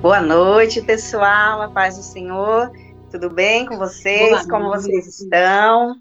[0.00, 1.60] Boa noite, pessoal.
[1.60, 2.72] A paz do Senhor.
[3.10, 4.46] Tudo bem com vocês?
[4.46, 5.94] Como vocês estão?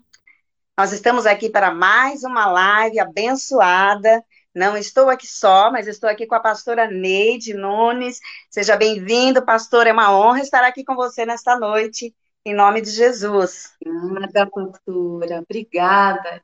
[0.78, 4.24] Nós estamos aqui para mais uma live abençoada.
[4.56, 8.21] Não estou aqui só, mas estou aqui com a pastora Neide Nunes.
[8.49, 9.85] Seja bem-vindo, pastor.
[9.85, 13.74] É uma honra estar aqui com você nesta noite, em nome de Jesus.
[13.85, 15.42] Obrigada, pastora.
[15.42, 16.41] Obrigada.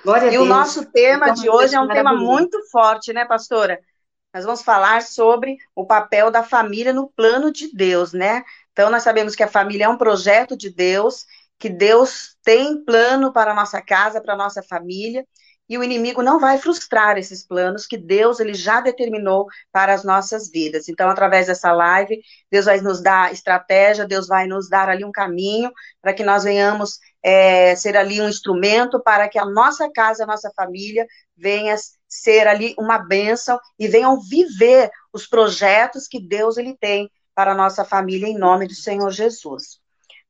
[0.00, 0.44] Glória e a Deus.
[0.44, 3.80] o nosso tema então, de hoje é um tema muito forte, né, pastora?
[4.34, 8.42] Nós vamos falar sobre o papel da família no plano de Deus, né?
[8.72, 11.24] Então, nós sabemos que a família é um projeto de Deus,
[11.56, 15.24] que Deus tem plano para a nossa casa, para a nossa família,
[15.68, 20.02] e o inimigo não vai frustrar esses planos que Deus ele já determinou para as
[20.02, 20.88] nossas vidas.
[20.88, 25.12] Então, através dessa live, Deus vai nos dar estratégia, Deus vai nos dar ali um
[25.12, 25.70] caminho
[26.02, 30.26] para que nós venhamos é, ser ali um instrumento para que a nossa casa, a
[30.26, 31.74] nossa família venha
[32.06, 37.54] ser ali uma bênção e venham viver os projetos que Deus ele tem para a
[37.54, 39.78] nossa família em nome do Senhor Jesus.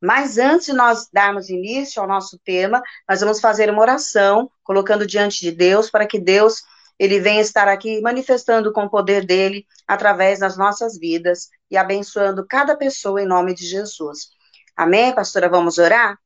[0.00, 5.06] Mas antes de nós darmos início ao nosso tema, nós vamos fazer uma oração, colocando
[5.06, 6.62] diante de Deus, para que Deus
[6.96, 12.46] ele venha estar aqui manifestando com o poder dele através das nossas vidas e abençoando
[12.46, 14.28] cada pessoa em nome de Jesus.
[14.76, 15.48] Amém, pastora?
[15.48, 16.18] Vamos orar?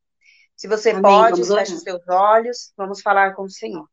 [0.58, 3.88] Se você Amém, pode, feche os seus olhos, vamos falar com o Senhor.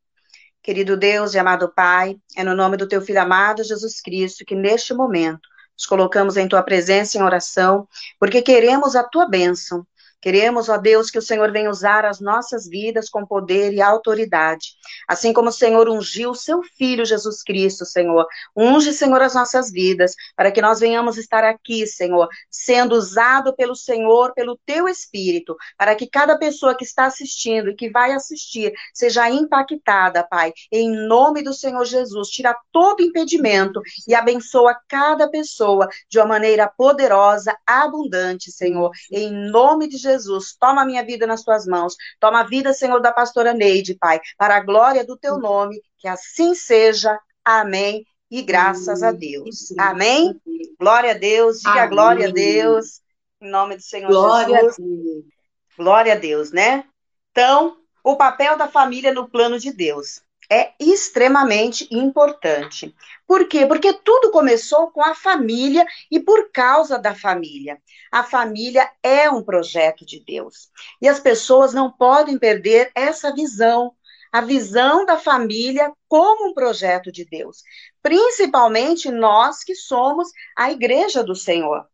[0.63, 4.55] Querido Deus e amado Pai, é no nome do teu filho amado Jesus Cristo que
[4.55, 7.87] neste momento nos colocamos em tua presença em oração,
[8.19, 9.85] porque queremos a tua bênção.
[10.25, 14.69] Queremos, ó Deus, que o Senhor venha usar as nossas vidas com poder e autoridade.
[15.07, 18.25] Assim como o Senhor ungiu o seu Filho Jesus Cristo, Senhor.
[18.57, 23.75] Unge, Senhor, as nossas vidas, para que nós venhamos estar aqui, Senhor, sendo usado pelo
[23.75, 28.73] Senhor, pelo teu Espírito, para que cada pessoa que está assistindo e que vai assistir
[28.95, 30.51] seja impactada, Pai.
[30.71, 36.67] Em nome do Senhor Jesus, tira todo impedimento e abençoa cada pessoa de uma maneira
[36.67, 38.89] poderosa, abundante, Senhor.
[39.11, 41.95] Em nome de Jesus Jesus, toma a minha vida nas tuas mãos.
[42.19, 46.07] Toma a vida, Senhor, da pastora Neide, Pai, para a glória do teu nome, que
[46.07, 47.19] assim seja.
[47.43, 48.05] Amém.
[48.31, 49.73] E graças a Deus.
[49.77, 50.39] Amém.
[50.79, 51.57] Glória a Deus.
[51.57, 51.89] Diga Amém.
[51.89, 53.01] glória a Deus.
[53.41, 54.79] Em nome do Senhor glória Jesus.
[54.79, 56.85] A glória a Deus, né?
[57.31, 62.93] Então, o papel da família no plano de Deus é extremamente importante.
[63.27, 63.65] Por quê?
[63.65, 67.81] Porque tudo começou com a família e por causa da família.
[68.11, 70.69] A família é um projeto de Deus.
[71.01, 73.93] E as pessoas não podem perder essa visão,
[74.31, 77.63] a visão da família como um projeto de Deus.
[78.01, 81.85] Principalmente nós que somos a igreja do Senhor.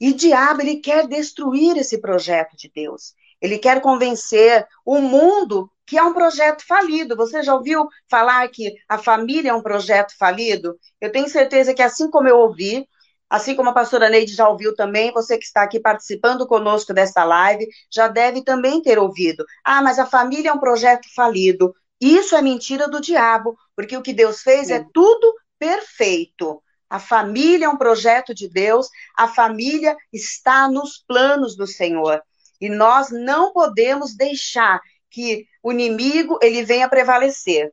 [0.00, 3.14] E diabo, ele quer destruir esse projeto de Deus.
[3.40, 7.16] Ele quer convencer o mundo que é um projeto falido.
[7.16, 10.78] Você já ouviu falar que a família é um projeto falido?
[11.00, 12.86] Eu tenho certeza que assim como eu ouvi,
[13.28, 17.24] assim como a pastora Neide já ouviu também, você que está aqui participando conosco desta
[17.24, 19.44] live, já deve também ter ouvido.
[19.64, 21.74] Ah, mas a família é um projeto falido.
[22.00, 26.62] Isso é mentira do diabo, porque o que Deus fez é, é tudo perfeito.
[26.88, 32.22] A família é um projeto de Deus, a família está nos planos do Senhor.
[32.60, 34.80] E nós não podemos deixar
[35.10, 37.72] que o inimigo ele venha prevalecer.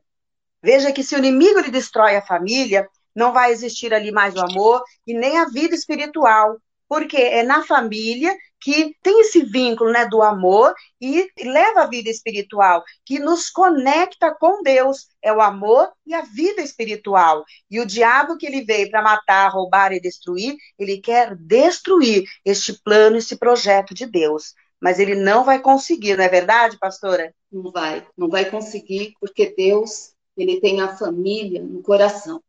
[0.62, 4.40] Veja que se o inimigo ele destrói a família, não vai existir ali mais o
[4.40, 6.56] amor e nem a vida espiritual,
[6.88, 12.10] porque é na família que tem esse vínculo, né, do amor e leva a vida
[12.10, 17.44] espiritual, que nos conecta com Deus, é o amor e a vida espiritual.
[17.70, 22.72] E o diabo que ele veio para matar, roubar e destruir, ele quer destruir este
[22.82, 27.34] plano, esse projeto de Deus mas ele não vai conseguir, não é verdade, pastora?
[27.50, 32.42] Não vai, não vai conseguir, porque Deus, ele tem a família no coração.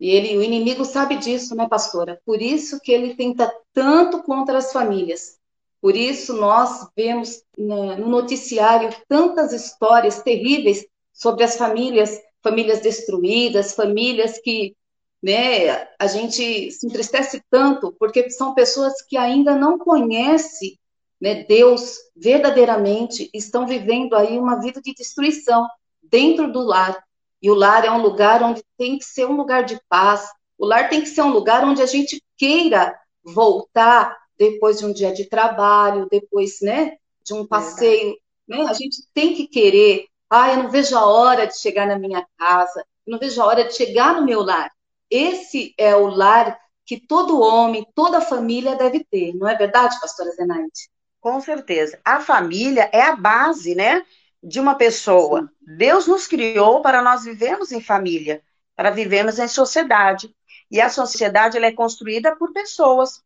[0.00, 2.20] E ele, o inimigo sabe disso, né, pastora?
[2.24, 5.38] Por isso que ele tenta tanto contra as famílias.
[5.80, 13.74] Por isso nós vemos né, no noticiário tantas histórias terríveis sobre as famílias, famílias destruídas,
[13.74, 14.76] famílias que
[15.20, 20.78] né, a gente se entristece tanto, porque são pessoas que ainda não conhecem
[21.20, 25.66] né, Deus verdadeiramente estão vivendo aí uma vida de destruição
[26.02, 27.02] dentro do lar.
[27.40, 30.28] E o lar é um lugar onde tem que ser um lugar de paz.
[30.56, 34.92] O lar tem que ser um lugar onde a gente queira voltar depois de um
[34.92, 38.16] dia de trabalho, depois, né, de um passeio,
[38.46, 38.62] né?
[38.62, 40.06] A gente tem que querer.
[40.30, 42.84] Ah, eu não vejo a hora de chegar na minha casa.
[43.06, 44.70] Eu não vejo a hora de chegar no meu lar.
[45.10, 50.30] Esse é o lar que todo homem, toda família deve ter, não é verdade, pastora
[50.30, 50.88] Zenaide?
[51.28, 52.00] Com certeza.
[52.02, 54.02] A família é a base, né,
[54.42, 55.42] de uma pessoa.
[55.42, 55.76] Sim.
[55.76, 58.42] Deus nos criou para nós vivermos em família,
[58.74, 60.34] para vivermos em sociedade.
[60.70, 63.22] E a sociedade ela é construída por pessoas.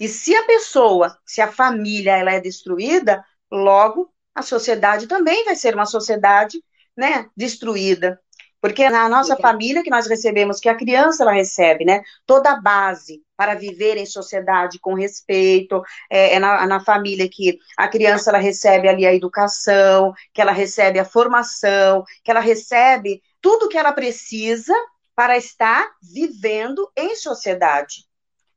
[0.00, 5.54] E se a pessoa, se a família ela é destruída, logo a sociedade também vai
[5.54, 6.64] ser uma sociedade,
[6.96, 8.18] né, destruída.
[8.58, 12.02] Porque na nossa família que nós recebemos, que a criança ela recebe, né?
[12.24, 17.58] Toda a base para viver em sociedade com respeito, é, é na, na, família que
[17.76, 23.22] a criança ela recebe ali a educação, que ela recebe a formação, que ela recebe
[23.40, 24.74] tudo que ela precisa
[25.14, 28.04] para estar vivendo em sociedade.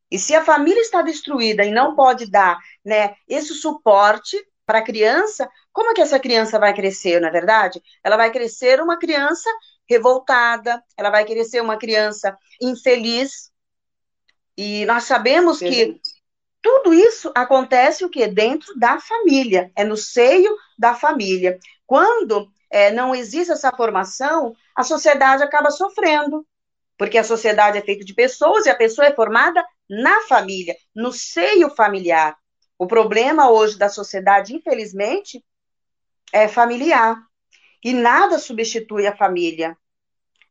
[0.09, 4.83] E se a família está destruída e não pode dar né, esse suporte para a
[4.83, 7.81] criança, como é que essa criança vai crescer, na é verdade?
[8.03, 9.49] Ela vai crescer uma criança
[9.89, 13.51] revoltada, ela vai ser uma criança infeliz.
[14.57, 16.01] E nós sabemos que
[16.61, 21.59] tudo isso acontece o que dentro da família, é no seio da família.
[21.85, 26.45] Quando é, não existe essa formação, a sociedade acaba sofrendo,
[26.97, 31.13] porque a sociedade é feita de pessoas e a pessoa é formada na família, no
[31.13, 32.35] seio familiar.
[32.77, 35.43] O problema hoje da sociedade, infelizmente,
[36.33, 37.17] é familiar.
[37.83, 39.77] E nada substitui a família.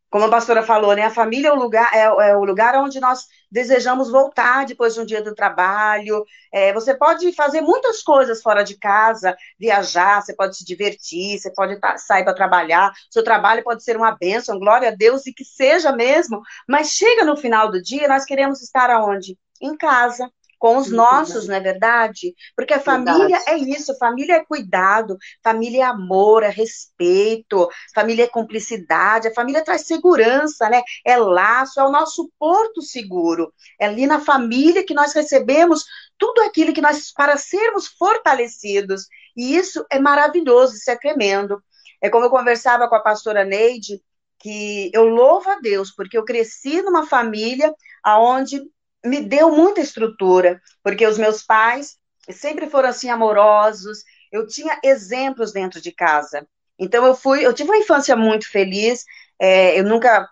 [0.09, 1.03] Como a pastora falou, né?
[1.03, 5.01] A família é o lugar, é, é o lugar onde nós desejamos voltar depois de
[5.01, 6.25] um dia do trabalho.
[6.53, 11.53] É, você pode fazer muitas coisas fora de casa, viajar, você pode se divertir, você
[11.53, 12.93] pode sair para trabalhar.
[13.11, 16.41] Seu trabalho pode ser uma bênção, glória a Deus, e que seja mesmo.
[16.69, 19.39] Mas chega no final do dia, nós queremos estar aonde?
[19.61, 22.35] Em casa, com os nossos, não é verdade?
[22.55, 23.51] Porque a família verdade.
[23.51, 29.65] é isso, família é cuidado, família é amor, é respeito, família é cumplicidade, a família
[29.65, 30.83] traz segurança, né?
[31.05, 33.53] É laço, é o nosso porto seguro.
[33.81, 35.85] É ali na família que nós recebemos
[36.19, 39.07] tudo aquilo que nós, para sermos fortalecidos.
[39.37, 41.63] E isso é maravilhoso, isso é tremendo.
[42.01, 44.01] É como eu conversava com a pastora Neide,
[44.39, 47.75] que eu louvo a Deus, porque eu cresci numa família
[48.07, 48.63] onde
[49.05, 51.97] me deu muita estrutura, porque os meus pais
[52.31, 54.03] sempre foram assim amorosos,
[54.33, 56.47] eu tinha exemplos dentro de casa.
[56.79, 59.05] Então eu fui, eu tive uma infância muito feliz,
[59.39, 60.29] é, eu nunca,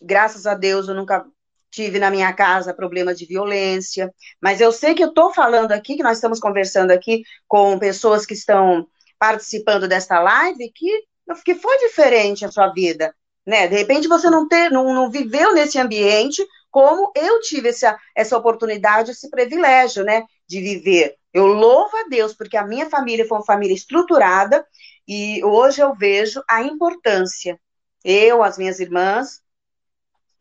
[0.00, 1.24] graças a Deus, eu nunca
[1.70, 5.96] tive na minha casa problema de violência, mas eu sei que eu estou falando aqui,
[5.96, 8.86] que nós estamos conversando aqui com pessoas que estão
[9.18, 11.04] participando desta live, que,
[11.44, 13.14] que foi diferente a sua vida,
[13.46, 13.68] né?
[13.68, 18.36] De repente você não, ter, não, não viveu nesse ambiente como eu tive essa, essa
[18.36, 21.16] oportunidade, esse privilégio, né, de viver.
[21.32, 24.66] Eu louvo a Deus, porque a minha família foi uma família estruturada,
[25.06, 27.60] e hoje eu vejo a importância.
[28.02, 29.42] Eu, as minhas irmãs,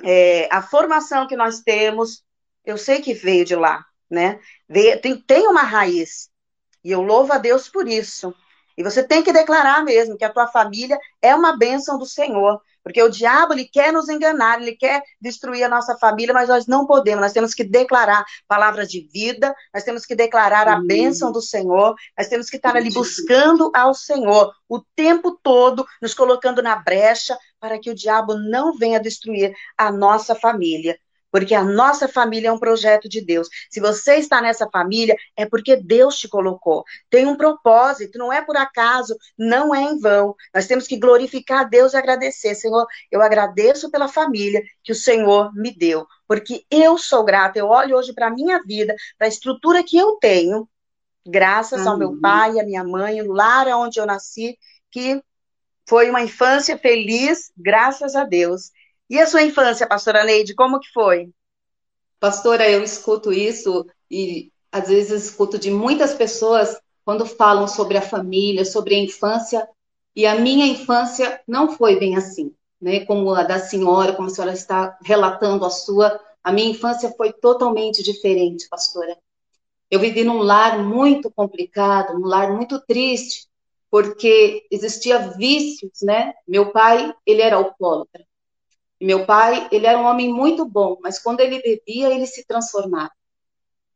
[0.01, 2.23] é, a formação que nós temos,
[2.65, 4.39] eu sei que veio de lá, né?
[4.69, 6.29] Veio, tem, tem uma raiz.
[6.81, 8.33] E eu louvo a Deus por isso.
[8.81, 12.59] E você tem que declarar mesmo que a tua família é uma bênção do Senhor.
[12.83, 16.65] Porque o diabo, ele quer nos enganar, ele quer destruir a nossa família, mas nós
[16.65, 21.31] não podemos, nós temos que declarar palavras de vida, nós temos que declarar a bênção
[21.31, 26.63] do Senhor, nós temos que estar ali buscando ao Senhor o tempo todo, nos colocando
[26.63, 30.97] na brecha, para que o diabo não venha destruir a nossa família
[31.31, 33.47] porque a nossa família é um projeto de Deus.
[33.69, 36.83] Se você está nessa família, é porque Deus te colocou.
[37.09, 40.35] Tem um propósito, não é por acaso, não é em vão.
[40.53, 42.53] Nós temos que glorificar a Deus e agradecer.
[42.55, 47.57] Senhor, eu agradeço pela família que o Senhor me deu, porque eu sou grata.
[47.57, 50.67] Eu olho hoje para a minha vida, para a estrutura que eu tenho,
[51.25, 54.57] graças ao meu pai, a minha mãe, o lar onde eu nasci,
[54.89, 55.23] que
[55.87, 58.71] foi uma infância feliz, graças a Deus.
[59.11, 61.29] E a sua infância, pastora Neide, como que foi?
[62.17, 68.01] Pastora, eu escuto isso e às vezes escuto de muitas pessoas quando falam sobre a
[68.01, 69.67] família, sobre a infância,
[70.15, 73.03] e a minha infância não foi bem assim, né?
[73.05, 77.33] Como a da senhora, como a senhora está relatando a sua, a minha infância foi
[77.33, 79.17] totalmente diferente, pastora.
[79.89, 83.49] Eu vivi num lar muito complicado, um lar muito triste,
[83.89, 86.31] porque existia vícios, né?
[86.47, 88.25] Meu pai, ele era alcoólatra.
[89.01, 92.45] E meu pai, ele era um homem muito bom, mas quando ele bebia, ele se
[92.45, 93.09] transformava.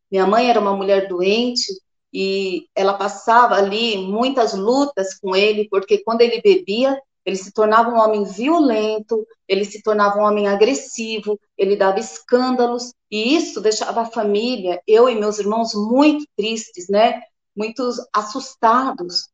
[0.09, 1.71] Minha mãe era uma mulher doente
[2.11, 7.91] e ela passava ali muitas lutas com ele, porque quando ele bebia, ele se tornava
[7.91, 14.01] um homem violento, ele se tornava um homem agressivo, ele dava escândalos, e isso deixava
[14.01, 17.21] a família, eu e meus irmãos, muito tristes, né?
[17.55, 19.29] Muito assustados.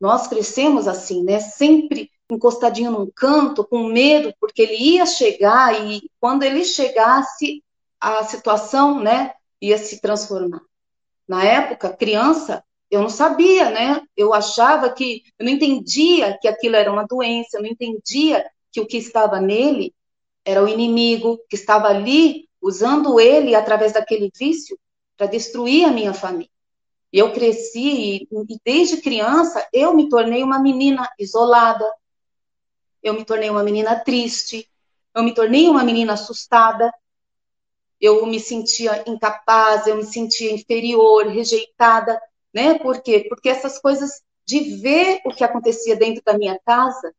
[0.00, 1.40] Nós crescemos assim, né?
[1.40, 7.62] Sempre encostadinho num canto, com medo, porque ele ia chegar e quando ele chegasse,
[8.00, 10.60] a situação, né, ia se transformar.
[11.26, 14.00] Na época, criança, eu não sabia, né?
[14.16, 18.80] Eu achava que, eu não entendia que aquilo era uma doença, eu não entendia que
[18.80, 19.94] o que estava nele
[20.44, 24.78] era o inimigo, que estava ali, usando ele através daquele vício
[25.16, 26.50] para destruir a minha família.
[27.12, 28.28] Eu cresci e
[28.64, 31.84] desde criança eu me tornei uma menina isolada,
[33.08, 34.68] eu me tornei uma menina triste,
[35.14, 36.92] eu me tornei uma menina assustada,
[38.00, 42.20] eu me sentia incapaz, eu me sentia inferior, rejeitada,
[42.52, 42.78] né?
[42.78, 43.26] Por quê?
[43.28, 47.14] Porque essas coisas de ver o que acontecia dentro da minha casa,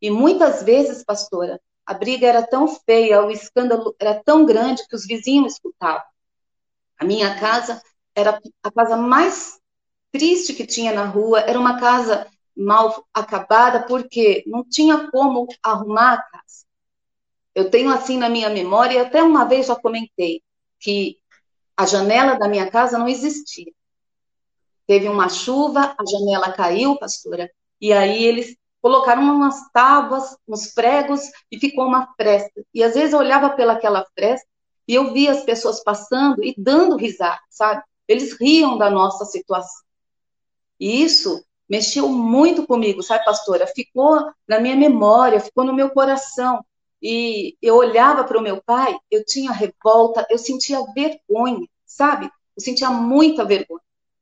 [0.00, 4.96] e muitas vezes, pastora, a briga era tão feia, o escândalo era tão grande que
[4.96, 6.02] os vizinhos escutavam.
[6.98, 7.82] A minha casa
[8.14, 9.60] era a casa mais
[10.12, 16.14] triste que tinha na rua, era uma casa mal acabada, porque não tinha como arrumar
[16.14, 16.64] a casa.
[17.54, 20.42] Eu tenho assim na minha memória, até uma vez já comentei,
[20.78, 21.18] que
[21.76, 23.72] a janela da minha casa não existia.
[24.86, 31.20] Teve uma chuva, a janela caiu, pastora, e aí eles colocaram umas tábuas, uns pregos
[31.50, 32.64] e ficou uma fresta.
[32.74, 34.46] E às vezes eu olhava pelaquela fresta
[34.88, 37.82] e eu via as pessoas passando e dando risada, sabe?
[38.08, 39.82] Eles riam da nossa situação.
[40.80, 43.66] E isso mexeu muito comigo, sabe, pastora?
[43.66, 46.62] Ficou na minha memória, ficou no meu coração.
[47.00, 52.26] E eu olhava para o meu pai, eu tinha revolta, eu sentia vergonha, sabe?
[52.26, 53.80] Eu sentia muita vergonha.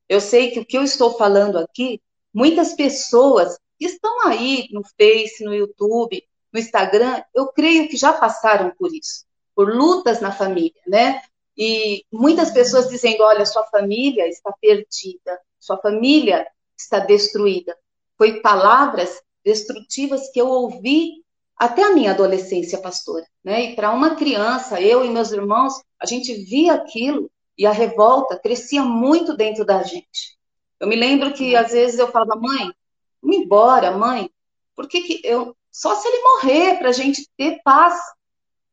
[0.09, 2.01] Eu sei que o que eu estou falando aqui,
[2.33, 8.13] muitas pessoas que estão aí no Face, no YouTube, no Instagram, eu creio que já
[8.13, 9.25] passaram por isso,
[9.57, 11.21] por lutas na família, né?
[11.59, 16.47] E muitas pessoas dizendo: olha, sua família está perdida, sua família
[16.81, 17.77] está destruída.
[18.17, 21.25] Foi palavras destrutivas que eu ouvi
[21.57, 23.27] até a minha adolescência, pastora.
[23.45, 23.65] Né?
[23.73, 28.39] E para uma criança, eu e meus irmãos, a gente via aquilo e a revolta
[28.39, 30.39] crescia muito dentro da gente.
[30.79, 32.73] Eu me lembro que às vezes eu falava, mãe,
[33.21, 34.31] vamos embora, mãe.
[34.75, 35.55] Por que, que eu.
[35.71, 38.01] Só se ele morrer para a gente ter paz.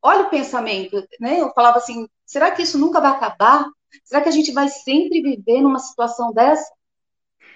[0.01, 1.41] Olha o pensamento, né?
[1.41, 3.67] Eu falava assim, será que isso nunca vai acabar?
[4.05, 6.71] Será que a gente vai sempre viver numa situação dessa?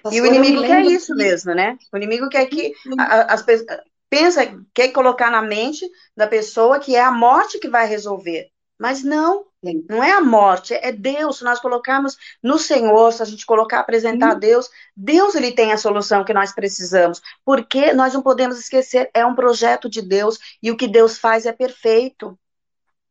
[0.02, 1.22] Pastor, e o inimigo quer isso que...
[1.22, 1.78] mesmo, né?
[1.92, 3.80] O inimigo quer que as pessoas
[4.12, 4.42] pensa,
[4.74, 8.50] quer colocar na mente da pessoa que é a morte que vai resolver.
[8.78, 9.46] Mas não,
[9.88, 11.38] não é a morte, é Deus.
[11.38, 15.72] Se nós colocarmos no Senhor, se a gente colocar, apresentar a Deus, Deus ele tem
[15.72, 17.22] a solução que nós precisamos.
[17.42, 21.46] Porque nós não podemos esquecer, é um projeto de Deus e o que Deus faz
[21.46, 22.38] é perfeito.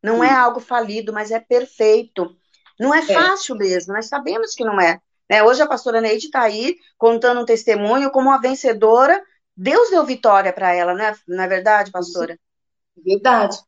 [0.00, 0.26] Não Sim.
[0.26, 2.36] é algo falido, mas é perfeito.
[2.78, 3.02] Não é, é.
[3.02, 5.00] fácil mesmo, nós sabemos que não é.
[5.32, 5.42] Né?
[5.42, 9.18] Hoje a pastora Neide está aí contando um testemunho como uma vencedora.
[9.56, 11.16] Deus deu vitória para ela, né?
[11.26, 12.38] não é verdade, pastora?
[12.94, 13.58] Verdade.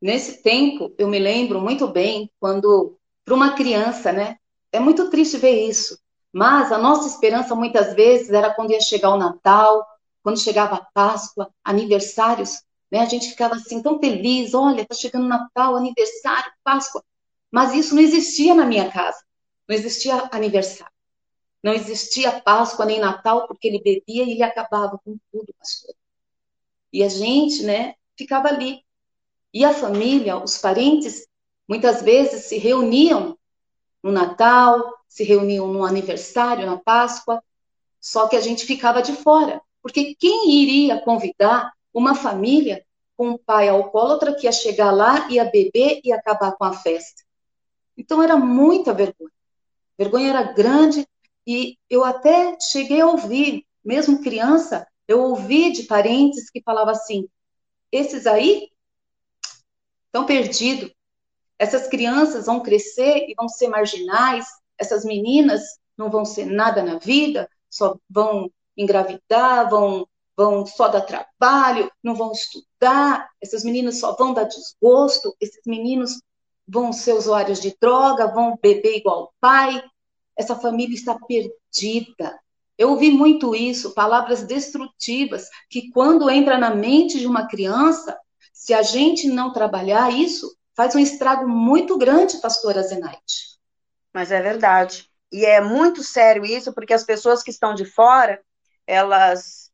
[0.00, 4.36] Nesse tempo, eu me lembro muito bem quando, para uma criança, né?
[4.70, 5.98] É muito triste ver isso.
[6.32, 9.84] Mas a nossa esperança muitas vezes era quando ia chegar o Natal,
[10.22, 13.00] quando chegava a Páscoa, aniversários, né?
[13.00, 17.02] A gente ficava assim tão feliz, olha, tá chegando Natal, aniversário, Páscoa.
[17.50, 19.18] Mas isso não existia na minha casa.
[19.68, 20.91] Não existia aniversário.
[21.62, 25.94] Não existia Páscoa nem Natal, porque ele bebia e ele acabava com tudo, pastor.
[26.92, 28.84] E a gente, né, ficava ali.
[29.54, 31.26] E a família, os parentes,
[31.68, 33.38] muitas vezes se reuniam
[34.02, 37.42] no Natal, se reuniam no aniversário, na Páscoa,
[38.00, 39.60] só que a gente ficava de fora.
[39.80, 42.84] Porque quem iria convidar uma família
[43.16, 47.22] com um pai alcoólatra que ia chegar lá, ia beber e acabar com a festa?
[47.96, 49.30] Então era muita vergonha.
[49.98, 51.06] A vergonha era grande
[51.46, 57.28] e eu até cheguei a ouvir, mesmo criança, eu ouvi de parentes que falavam assim:
[57.90, 58.70] esses aí
[60.06, 60.90] estão perdidos.
[61.58, 64.46] Essas crianças vão crescer e vão ser marginais,
[64.78, 65.62] essas meninas
[65.96, 70.06] não vão ser nada na vida, só vão engravidar, vão,
[70.36, 76.20] vão só dar trabalho, não vão estudar, essas meninas só vão dar desgosto, esses meninos
[76.66, 79.82] vão ser usuários de droga, vão beber igual o pai,
[80.36, 82.38] essa família está perdida.
[82.76, 88.18] Eu ouvi muito isso, palavras destrutivas, que quando entra na mente de uma criança,
[88.52, 93.58] se a gente não trabalhar isso, faz um estrago muito grande, pastora Zenaide.
[94.12, 95.08] Mas é verdade.
[95.30, 98.40] E é muito sério isso, porque as pessoas que estão de fora,
[98.86, 99.70] elas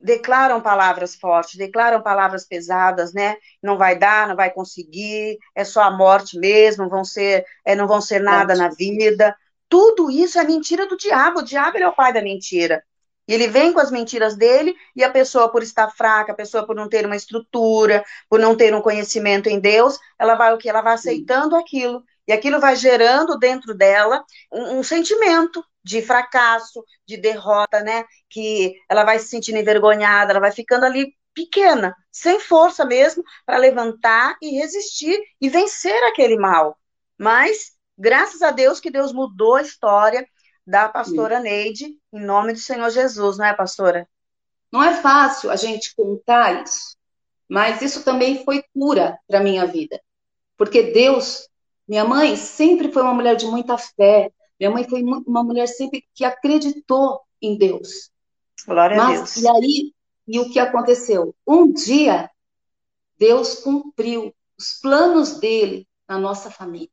[0.00, 3.36] declaram palavras fortes, declaram palavras pesadas, né?
[3.62, 7.86] Não vai dar, não vai conseguir, é só a morte mesmo, vão ser, é, não
[7.86, 9.36] vão ser nada na vida.
[9.70, 11.40] Tudo isso é mentira do diabo.
[11.40, 12.84] O diabo é o pai da mentira.
[13.26, 16.66] E ele vem com as mentiras dele e a pessoa, por estar fraca, a pessoa
[16.66, 20.58] por não ter uma estrutura, por não ter um conhecimento em Deus, ela vai o
[20.58, 20.68] que?
[20.68, 22.02] Ela vai aceitando aquilo.
[22.26, 28.04] E aquilo vai gerando dentro dela um, um sentimento de fracasso, de derrota, né?
[28.28, 33.56] Que ela vai se sentindo envergonhada, ela vai ficando ali pequena, sem força mesmo para
[33.56, 36.76] levantar e resistir e vencer aquele mal.
[37.16, 40.26] Mas graças a Deus que Deus mudou a história
[40.66, 41.42] da pastora Sim.
[41.42, 44.08] Neide, em nome do Senhor Jesus, não é, pastora?
[44.72, 46.96] Não é fácil a gente contar isso,
[47.48, 50.00] mas isso também foi cura para minha vida.
[50.56, 51.48] Porque Deus,
[51.86, 56.04] minha mãe sempre foi uma mulher de muita fé, minha mãe foi uma mulher sempre
[56.14, 58.10] que acreditou em Deus.
[58.66, 59.36] Glória mas, a Deus.
[59.36, 59.94] E aí,
[60.26, 61.34] e o que aconteceu?
[61.46, 62.30] Um dia,
[63.18, 66.90] Deus cumpriu os planos dele na nossa família.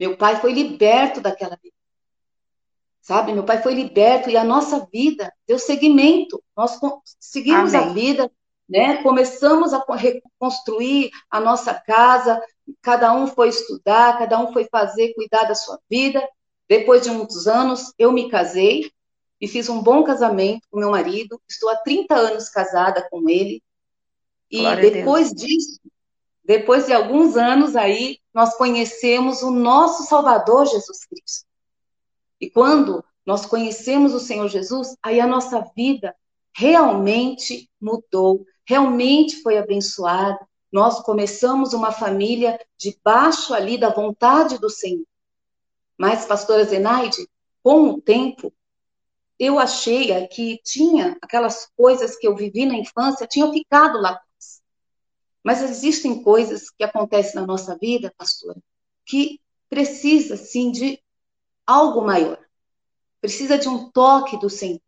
[0.00, 1.76] Meu pai foi liberto daquela vida.
[3.02, 3.34] Sabe?
[3.34, 6.42] Meu pai foi liberto e a nossa vida deu seguimento.
[6.56, 6.80] Nós
[7.18, 7.90] seguimos Amém.
[7.90, 8.32] a vida,
[8.66, 9.02] né?
[9.02, 12.42] Começamos a reconstruir a nossa casa,
[12.80, 16.26] cada um foi estudar, cada um foi fazer, cuidar da sua vida.
[16.66, 18.90] Depois de muitos anos, eu me casei
[19.38, 21.38] e fiz um bom casamento com meu marido.
[21.46, 23.62] Estou há 30 anos casada com ele.
[24.50, 25.78] E Glória depois disso,
[26.42, 31.46] depois de alguns anos aí, nós conhecemos o nosso Salvador Jesus Cristo.
[32.40, 36.14] E quando nós conhecemos o Senhor Jesus, aí a nossa vida
[36.52, 40.38] realmente mudou, realmente foi abençoada.
[40.72, 45.04] Nós começamos uma família debaixo ali da vontade do Senhor.
[45.98, 47.28] Mas, pastora Zenaide,
[47.62, 48.52] com o tempo,
[49.38, 54.20] eu achei que tinha aquelas coisas que eu vivi na infância, tinham ficado lá.
[55.42, 58.60] Mas existem coisas que acontecem na nossa vida, pastora,
[59.06, 61.00] que precisa, sim, de
[61.66, 62.38] algo maior.
[63.20, 64.80] Precisa de um toque do Senhor.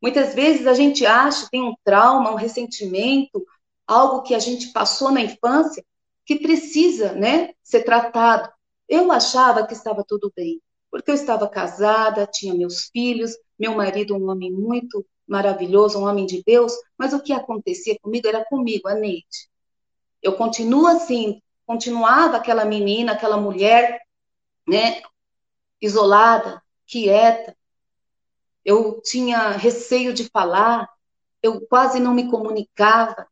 [0.00, 3.44] Muitas vezes a gente acha, tem um trauma, um ressentimento,
[3.86, 5.84] algo que a gente passou na infância,
[6.24, 8.50] que precisa, né, ser tratado.
[8.88, 10.60] Eu achava que estava tudo bem,
[10.90, 16.26] porque eu estava casada, tinha meus filhos, meu marido um homem muito maravilhoso, um homem
[16.26, 19.48] de Deus, mas o que acontecia comigo era comigo, a Neide.
[20.24, 24.00] Eu continuo assim, continuava aquela menina, aquela mulher,
[24.66, 25.02] né,
[25.78, 27.54] isolada, quieta.
[28.64, 30.88] Eu tinha receio de falar,
[31.42, 33.28] eu quase não me comunicava,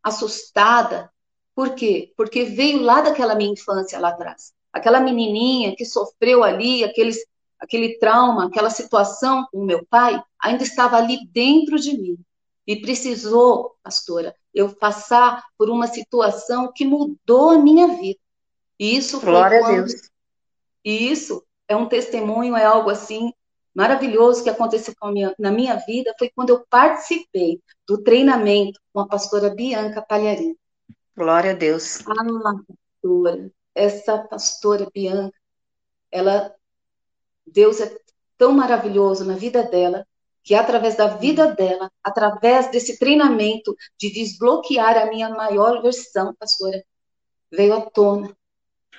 [0.00, 1.10] assustada.
[1.52, 2.12] Por quê?
[2.16, 4.54] Porque veio lá daquela minha infância lá atrás.
[4.72, 7.18] Aquela menininha que sofreu ali, aqueles,
[7.58, 12.16] aquele trauma, aquela situação com o meu pai, ainda estava ali dentro de mim.
[12.64, 18.18] E precisou, pastora, eu passar por uma situação que mudou a minha vida.
[18.80, 19.70] E isso foi Glória quando...
[19.70, 19.92] a Deus.
[20.82, 23.34] E isso é um testemunho, é algo assim
[23.74, 29.06] maravilhoso que aconteceu minha, na minha vida, foi quando eu participei do treinamento com a
[29.06, 30.56] pastora Bianca Palharim.
[31.14, 32.00] Glória a Deus.
[32.06, 32.54] Ah,
[33.02, 35.36] pastora, essa pastora Bianca,
[36.10, 36.54] ela,
[37.46, 37.94] Deus é
[38.38, 40.06] tão maravilhoso na vida dela,
[40.46, 46.82] que através da vida dela, através desse treinamento de desbloquear a minha maior versão, pastora,
[47.50, 48.34] veio à tona,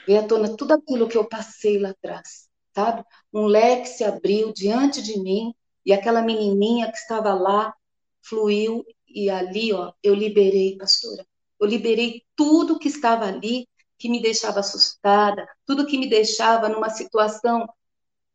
[0.05, 3.03] veio à tona tudo aquilo que eu passei lá atrás sabe?
[3.33, 5.51] Um leque se abriu diante de mim
[5.83, 7.73] e aquela menininha que estava lá
[8.21, 11.25] fluiu e ali, ó, eu liberei, pastora.
[11.59, 16.89] Eu liberei tudo que estava ali, que me deixava assustada, tudo que me deixava numa
[16.91, 17.67] situação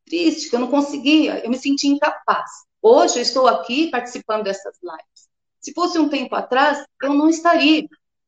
[0.04, 2.50] triste, que eu não conseguia, eu me sentia incapaz.
[2.82, 5.30] Hoje eu estou aqui participando dessas lives.
[5.60, 7.86] Se fosse um tempo atrás, eu não estaria,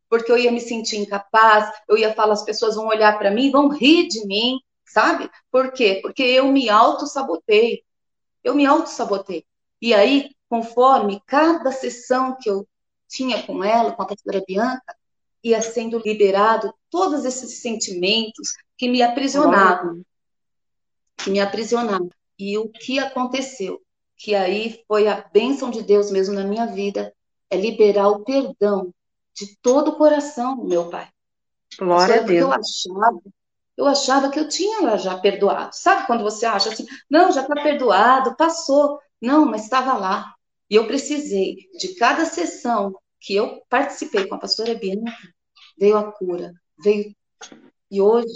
[0.09, 3.51] porque eu ia me sentir incapaz, eu ia falar, as pessoas vão olhar para mim,
[3.51, 5.29] vão rir de mim, sabe?
[5.51, 5.99] Por quê?
[6.01, 7.83] Porque eu me auto-sabotei.
[8.45, 9.45] Eu me auto-sabotei.
[9.83, 12.65] E aí, conforme cada sessão que eu
[13.09, 14.97] tinha com ela, com a pastora Bianca,
[15.43, 20.03] ia sendo liberado todos esses sentimentos que me aprisionavam.
[21.17, 22.09] Que me aprisionavam.
[22.39, 23.83] E o que aconteceu?
[24.25, 27.15] Que aí foi a bênção de Deus mesmo na minha vida,
[27.51, 28.91] é liberar o perdão
[29.35, 31.11] de todo o coração, meu pai.
[31.79, 32.41] Glória a Deus.
[32.41, 33.21] Eu achava
[33.77, 35.77] eu achava que eu tinha já perdoado.
[35.77, 38.99] Sabe quando você acha assim, não, já está perdoado, passou.
[39.21, 40.35] Não, mas estava lá.
[40.71, 45.13] E eu precisei de cada sessão que eu participei com a pastora Bianca,
[45.77, 47.15] veio a cura, veio.
[47.91, 48.33] E hoje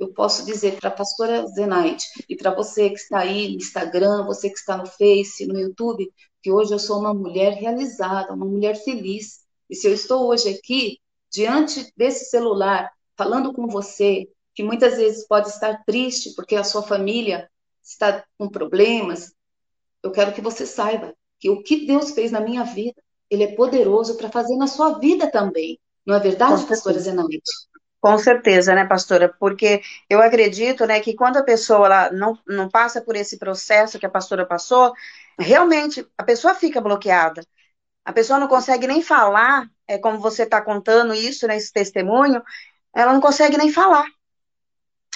[0.00, 4.24] eu posso dizer para a pastora Zenaide e para você que está aí no Instagram,
[4.24, 6.10] você que está no Face, no YouTube,
[6.42, 9.40] que hoje eu sou uma mulher realizada, uma mulher feliz.
[9.68, 10.98] E se eu estou hoje aqui,
[11.30, 16.82] diante desse celular, falando com você, que muitas vezes pode estar triste porque a sua
[16.82, 17.50] família
[17.82, 19.34] está com problemas,
[20.02, 23.54] eu quero que você saiba que o que Deus fez na minha vida, Ele é
[23.54, 25.78] poderoso para fazer na sua vida também.
[26.06, 27.42] Não é verdade, pastora Zenaide?
[28.00, 29.28] Com certeza, né, pastora?
[29.38, 33.98] Porque eu acredito, né, que quando a pessoa ela não, não passa por esse processo
[33.98, 34.94] que a pastora passou,
[35.38, 37.44] realmente a pessoa fica bloqueada.
[38.02, 42.42] A pessoa não consegue nem falar, é como você está contando isso nesse testemunho,
[42.94, 44.06] ela não consegue nem falar.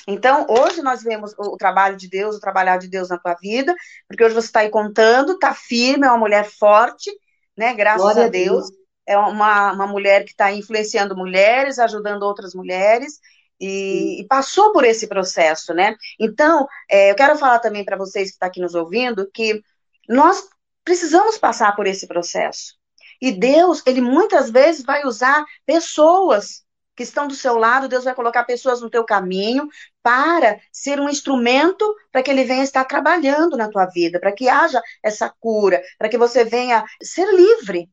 [0.06, 3.74] Então, hoje nós vemos o, trabalho de Deus, o trabalhar de Deus na tua vida,
[4.06, 7.10] porque hoje você está aí contando, está firme, é uma mulher forte,
[7.56, 7.72] né?
[7.72, 8.68] Graças a Deus.
[8.68, 8.83] Deus.
[9.06, 13.20] É uma, uma mulher que está influenciando mulheres, ajudando outras mulheres,
[13.60, 15.94] e, e, passou por esse processo, né?
[16.18, 19.62] Então, é, eu quero falar também para vocês que estão tá aqui nos ouvindo que
[20.08, 20.48] nós
[20.84, 22.74] precisamos passar por esse processo.
[23.20, 26.64] E Deus, ele muitas vezes vai usar pessoas
[26.96, 29.68] que estão do seu lado, Deus vai colocar pessoas no teu caminho
[30.02, 34.48] para ser um instrumento para que ele venha estar trabalhando na tua vida, para que
[34.48, 37.90] haja essa cura, para que você venha ser livre.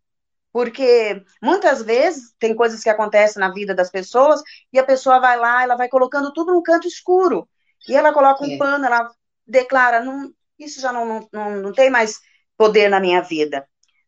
[0.51, 5.37] Porque muitas vezes tem coisas que acontecem na vida das pessoas e a pessoa vai
[5.37, 7.47] lá, ela vai colocando tudo no canto escuro.
[7.87, 8.57] E ela coloca um é.
[8.57, 9.09] pano, ela
[9.47, 12.19] declara, não, isso já não, não, não, não tem mais
[12.57, 13.67] poder na minha vida.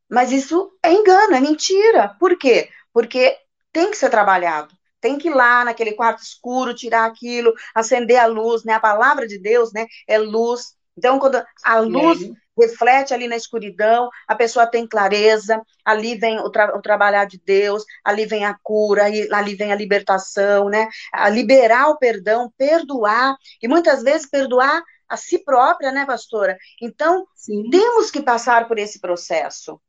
[0.09, 2.15] Mas isso é engano, é mentira.
[2.19, 2.69] Por quê?
[2.91, 3.37] Porque
[3.71, 8.25] tem que ser trabalhado tem que ir lá naquele quarto escuro, tirar aquilo, acender a
[8.25, 8.71] luz, né?
[8.71, 10.77] A palavra de Deus, né, é luz.
[10.97, 12.19] Então, quando a luz
[12.59, 17.41] reflete ali na escuridão, a pessoa tem clareza, ali vem o, tra o trabalhar de
[17.43, 20.87] Deus, ali vem a cura, ali vem a libertação, né?
[21.11, 26.57] A liberar o perdão, perdoar, e muitas vezes perdoar a si própria, né, pastora?
[26.81, 27.69] Então, Sim.
[27.69, 29.79] temos que passar por esse processo.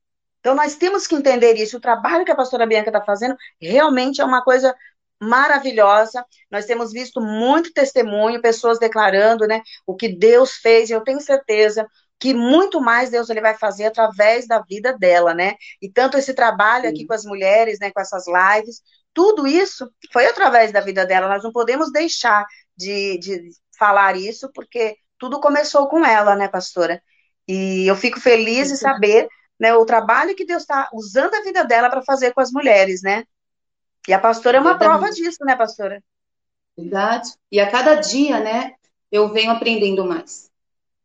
[0.41, 1.79] Então, nós temos que entender isso.
[1.79, 4.75] O trabalho que a pastora Bianca está fazendo realmente é uma coisa
[5.21, 6.25] maravilhosa.
[6.51, 11.21] Nós temos visto muito testemunho, pessoas declarando, né, o que Deus fez, e eu tenho
[11.21, 11.87] certeza
[12.19, 15.55] que muito mais Deus ele vai fazer através da vida dela, né?
[15.83, 18.81] E tanto esse trabalho aqui com as mulheres, né, com essas lives,
[19.13, 21.29] tudo isso foi através da vida dela.
[21.29, 22.45] Nós não podemos deixar
[22.77, 27.03] de, de falar isso, porque tudo começou com ela, né, pastora?
[27.47, 31.65] E eu fico feliz em saber né, o trabalho que Deus está usando a vida
[31.65, 33.25] dela para fazer com as mulheres, né?
[34.09, 34.99] E a pastora é uma Verdade.
[34.99, 36.03] prova disso, né, pastora?
[36.77, 37.31] Verdade.
[37.51, 38.75] E a cada dia, né,
[39.11, 40.51] eu venho aprendendo mais.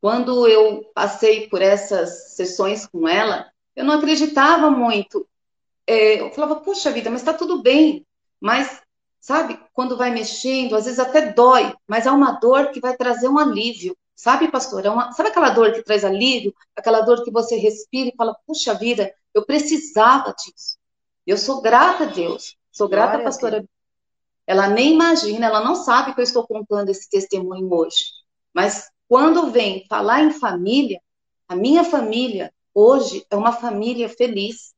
[0.02, 5.28] Quando eu passei por essas sessões com ela, eu não acreditava muito.
[5.86, 8.06] É, eu falava, puxa vida, mas está tudo bem.
[8.40, 8.82] Mas,
[9.20, 13.28] sabe, quando vai mexendo, às vezes até dói, mas é uma dor que vai trazer
[13.28, 13.96] um alívio.
[14.16, 14.86] Sabe, pastor?
[14.86, 16.54] É uma, sabe aquela dor que traz alívio?
[16.76, 20.78] Aquela dor que você respira e fala, puxa vida, eu precisava disso.
[21.26, 22.58] Eu sou grata a Deus.
[22.71, 23.65] Sou grata, Glória pastora.
[24.45, 28.05] Ela nem imagina, ela não sabe que eu estou contando esse testemunho hoje.
[28.53, 30.99] Mas quando vem falar em família,
[31.47, 34.73] a minha família hoje é uma família feliz.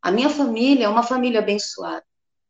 [0.00, 2.04] A minha família é uma família abençoada.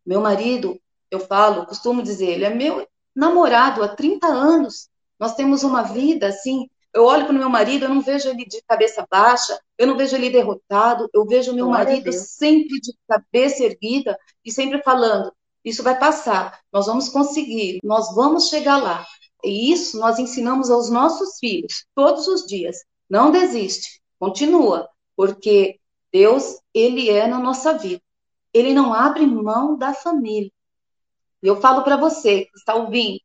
[0.05, 0.81] Meu marido,
[1.11, 4.89] eu falo, costumo dizer, ele é meu namorado há 30 anos.
[5.19, 6.69] Nós temos uma vida assim.
[6.95, 9.97] Eu olho para o meu marido, eu não vejo ele de cabeça baixa, eu não
[9.97, 14.83] vejo ele derrotado, eu vejo o meu Glória marido sempre de cabeça erguida e sempre
[14.83, 15.33] falando:
[15.65, 19.07] isso vai passar, nós vamos conseguir, nós vamos chegar lá.
[19.45, 22.79] E isso nós ensinamos aos nossos filhos todos os dias.
[23.09, 25.81] Não desiste, continua, porque
[26.13, 28.03] Deus, ele é na nossa vida.
[28.53, 30.51] Ele não abre mão da família.
[31.43, 33.21] E eu falo para você que está ouvindo,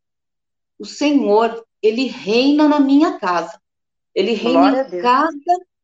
[0.80, 3.60] o Senhor, ele reina na minha casa.
[4.14, 5.32] Ele reina em cada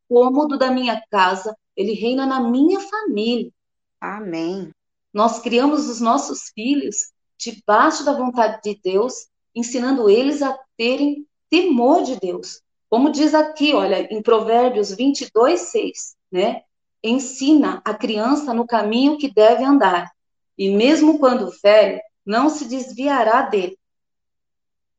[0.08, 3.52] cômodo da minha casa, ele reina na minha família.
[4.00, 4.72] Amém.
[5.14, 12.04] Nós criamos os nossos filhos debaixo da vontade de Deus, ensinando eles a terem temor
[12.04, 12.62] de Deus.
[12.90, 16.62] Como diz aqui, olha, em Provérbios 22, 6, né?
[17.04, 20.12] Ensina a criança no caminho que deve andar,
[20.58, 23.78] e mesmo quando velho, não se desviará dele.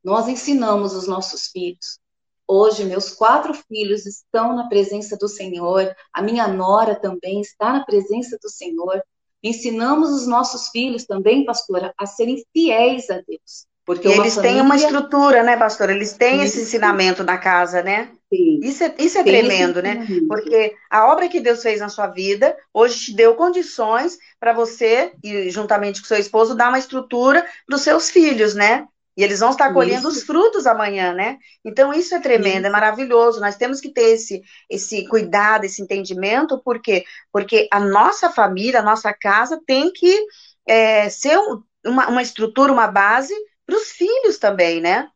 [0.04, 1.98] Nós ensinamos os nossos filhos
[2.46, 7.84] Hoje, meus quatro filhos estão na presença do Senhor, a minha nora também está na
[7.84, 9.02] presença do Senhor.
[9.42, 13.66] Ensinamos os nossos filhos também, pastora, a serem fiéis a Deus.
[13.84, 14.56] Porque eles família...
[14.56, 15.92] têm uma estrutura, né, pastora?
[15.92, 18.10] Eles têm esse ensinamento na casa, né?
[18.32, 18.60] Sim.
[18.62, 20.06] Isso é, isso é tremendo, né?
[20.26, 25.12] Porque a obra que Deus fez na sua vida, hoje te deu condições para você,
[25.22, 28.86] e juntamente com seu esposo, dar uma estrutura para os seus filhos, né?
[29.16, 30.18] E eles vão estar colhendo isso.
[30.18, 31.38] os frutos amanhã, né?
[31.64, 32.66] Então, isso é tremendo, é isso.
[32.66, 33.40] é maravilhoso.
[33.40, 37.04] Nós temos que ter esse, esse cuidado, esse entendimento, por quê?
[37.32, 40.26] Porque a nossa família, a nossa casa tem que
[40.66, 41.38] é, ser
[41.86, 45.08] uma, uma estrutura, uma base para os filhos também, né?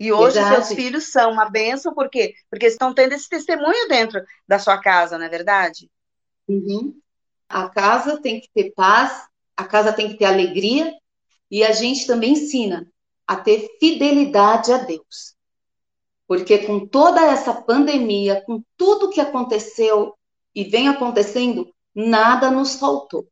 [0.00, 0.66] E hoje Verdade.
[0.66, 2.34] seus filhos são uma benção, por quê?
[2.50, 5.88] Porque estão tendo esse testemunho dentro da sua casa, não é verdade?
[6.48, 6.98] Uhum.
[7.48, 9.22] A casa tem que ter paz,
[9.56, 10.92] a casa tem que ter alegria,
[11.50, 12.90] e a gente também ensina
[13.26, 15.34] a ter fidelidade a Deus.
[16.26, 20.14] Porque com toda essa pandemia, com tudo que aconteceu,
[20.54, 23.26] e vem acontecendo, nada nos faltou.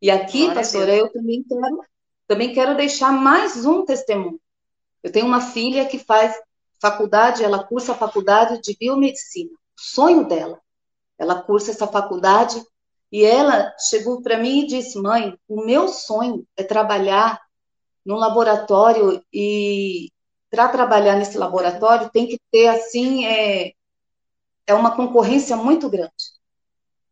[0.00, 1.80] E aqui, Glória pastora, eu também quero,
[2.26, 4.40] também quero deixar mais um testemunho.
[5.02, 6.34] Eu tenho uma filha que faz
[6.80, 9.52] faculdade, ela cursa a faculdade de biomedicina.
[9.52, 10.60] O sonho dela.
[11.18, 12.60] Ela cursa essa faculdade
[13.12, 17.40] e ela chegou para mim e disse: "Mãe, o meu sonho é trabalhar
[18.04, 20.10] num laboratório e
[20.50, 23.72] para trabalhar nesse laboratório tem que ter assim é,
[24.66, 26.12] é uma concorrência muito grande.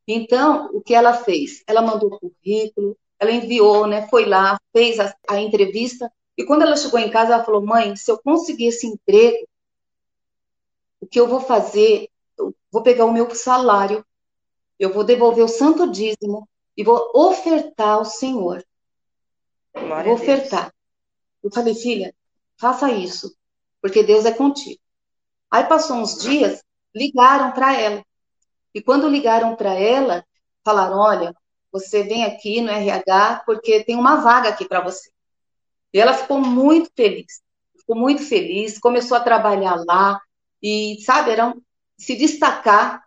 [0.07, 1.63] Então, o que ela fez?
[1.67, 6.63] Ela mandou o currículo, ela enviou, né, foi lá, fez a, a entrevista, e quando
[6.63, 9.47] ela chegou em casa, ela falou: mãe, se eu conseguir esse emprego,
[11.01, 12.09] o que eu vou fazer?
[12.39, 14.05] Eu vou pegar o meu salário,
[14.79, 18.65] eu vou devolver o santo dízimo e vou ofertar ao Senhor.
[19.75, 20.73] Glória vou ofertar.
[21.43, 22.15] Eu falei, filha,
[22.59, 23.35] faça isso,
[23.81, 24.81] porque Deus é contigo.
[25.51, 26.63] Aí passou uns dias,
[26.95, 28.05] ligaram para ela.
[28.75, 30.25] E quando ligaram para ela,
[30.65, 31.35] falaram: olha,
[31.73, 35.11] você vem aqui no RH porque tem uma vaga aqui para você.
[35.93, 37.43] E ela ficou muito feliz,
[37.77, 40.21] ficou muito feliz, começou a trabalhar lá
[40.63, 41.61] e, sabe, era um,
[41.99, 43.03] se destacar.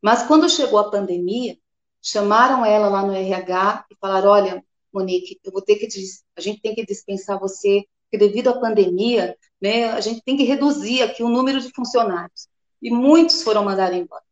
[0.00, 1.58] Mas quando chegou a pandemia,
[2.00, 4.64] chamaram ela lá no RH e falaram: olha,
[4.98, 5.86] Monique, eu vou ter que
[6.36, 10.44] a gente tem que dispensar você, porque devido à pandemia, né, a gente tem que
[10.44, 12.48] reduzir aqui o número de funcionários.
[12.82, 14.22] E muitos foram mandados embora.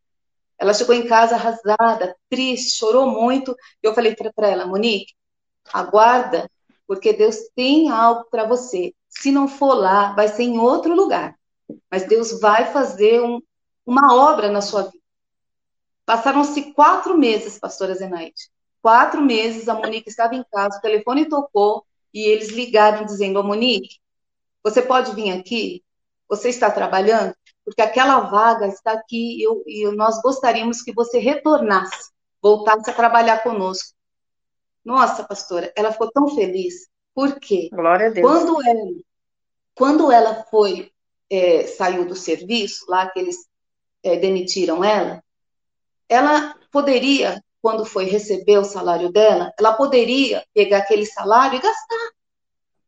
[0.58, 3.54] Ela chegou em casa arrasada, triste, chorou muito.
[3.82, 5.12] Eu falei para ela, Monique,
[5.72, 6.50] aguarda,
[6.86, 8.94] porque Deus tem algo para você.
[9.08, 11.38] Se não for lá, vai ser em outro lugar.
[11.90, 13.40] Mas Deus vai fazer um,
[13.84, 15.04] uma obra na sua vida.
[16.06, 18.48] Passaram-se quatro meses, pastora Zenaide.
[18.86, 23.96] Quatro meses, a Monique estava em casa, o telefone tocou e eles ligaram dizendo: Monique,
[24.62, 25.82] você pode vir aqui?
[26.28, 27.34] Você está trabalhando?
[27.66, 33.42] porque aquela vaga está aqui e, eu, nós gostaríamos que você retornasse, voltasse a trabalhar
[33.42, 33.92] conosco.
[34.84, 36.88] Nossa, pastora, ela ficou tão feliz.
[37.12, 37.68] Por quê?
[37.72, 38.24] Glória a Deus.
[38.24, 38.90] Quando ela,
[39.74, 40.92] quando ela foi,
[41.28, 43.48] é, saiu do serviço, lá que eles
[44.04, 45.20] é, demitiram ela,
[46.08, 52.10] ela poderia, quando foi receber o salário dela, ela poderia pegar aquele salário e gastar.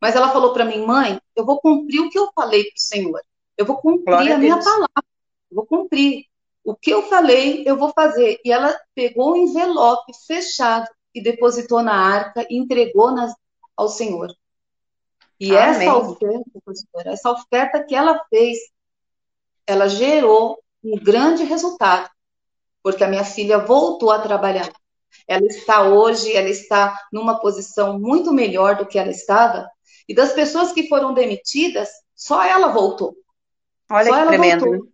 [0.00, 2.80] Mas ela falou para mim, mãe, eu vou cumprir o que eu falei para o
[2.80, 3.20] Senhor.
[3.56, 5.04] Eu vou cumprir Glória a minha a palavra.
[5.50, 6.26] Eu vou cumprir.
[6.62, 8.40] O que eu falei, eu vou fazer.
[8.44, 13.34] E ela pegou o envelope fechado e depositou na arca e entregou nas,
[13.76, 14.32] ao Senhor.
[15.40, 15.88] E Amém.
[15.88, 18.58] essa oferta, pastora, essa oferta que ela fez,
[19.66, 22.08] ela gerou um grande resultado,
[22.82, 24.70] porque a minha filha voltou a trabalhar.
[25.26, 29.68] Ela está hoje, ela está numa posição muito melhor do que ela estava,
[30.08, 33.14] e das pessoas que foram demitidas, só ela voltou.
[33.90, 34.64] Olha Só que tremendo.
[34.64, 34.88] Voltou.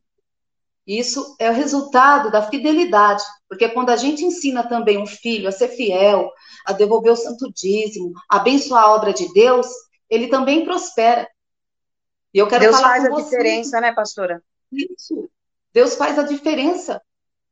[0.87, 5.53] Isso é o resultado da fidelidade, porque quando a gente ensina também um filho a
[5.53, 6.31] ser fiel,
[6.66, 9.66] a devolver o santo dízimo, a abençoar a obra de Deus,
[10.11, 11.27] ele também prospera.
[12.35, 13.23] E eu quero Deus falar faz a você.
[13.23, 14.42] diferença, né, pastora?
[14.70, 15.31] Isso.
[15.73, 17.01] Deus faz a diferença.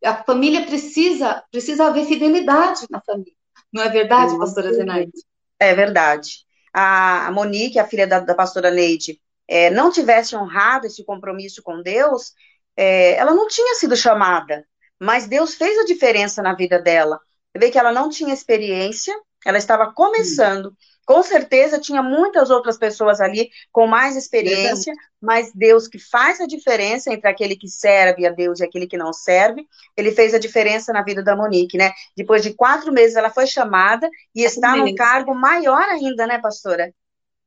[0.05, 3.33] A família precisa precisa haver fidelidade na família.
[3.73, 5.13] Não é verdade, pastora Zenaide?
[5.59, 6.45] É verdade.
[6.75, 11.83] A Monique, a filha da, da pastora Neide, é, não tivesse honrado esse compromisso com
[11.83, 12.33] Deus,
[12.77, 14.67] é, ela não tinha sido chamada.
[14.99, 17.21] Mas Deus fez a diferença na vida dela.
[17.53, 20.67] Você vê que ela não tinha experiência, ela estava começando.
[20.67, 20.75] Hum.
[21.05, 26.47] Com certeza tinha muitas outras pessoas ali com mais experiência, mas Deus que faz a
[26.47, 30.39] diferença entre aquele que serve a Deus e aquele que não serve, ele fez a
[30.39, 31.93] diferença na vida da Monique, né?
[32.17, 36.93] Depois de quatro meses ela foi chamada e está num cargo maior ainda, né, pastora?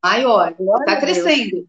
[0.04, 1.68] Maior, está crescendo.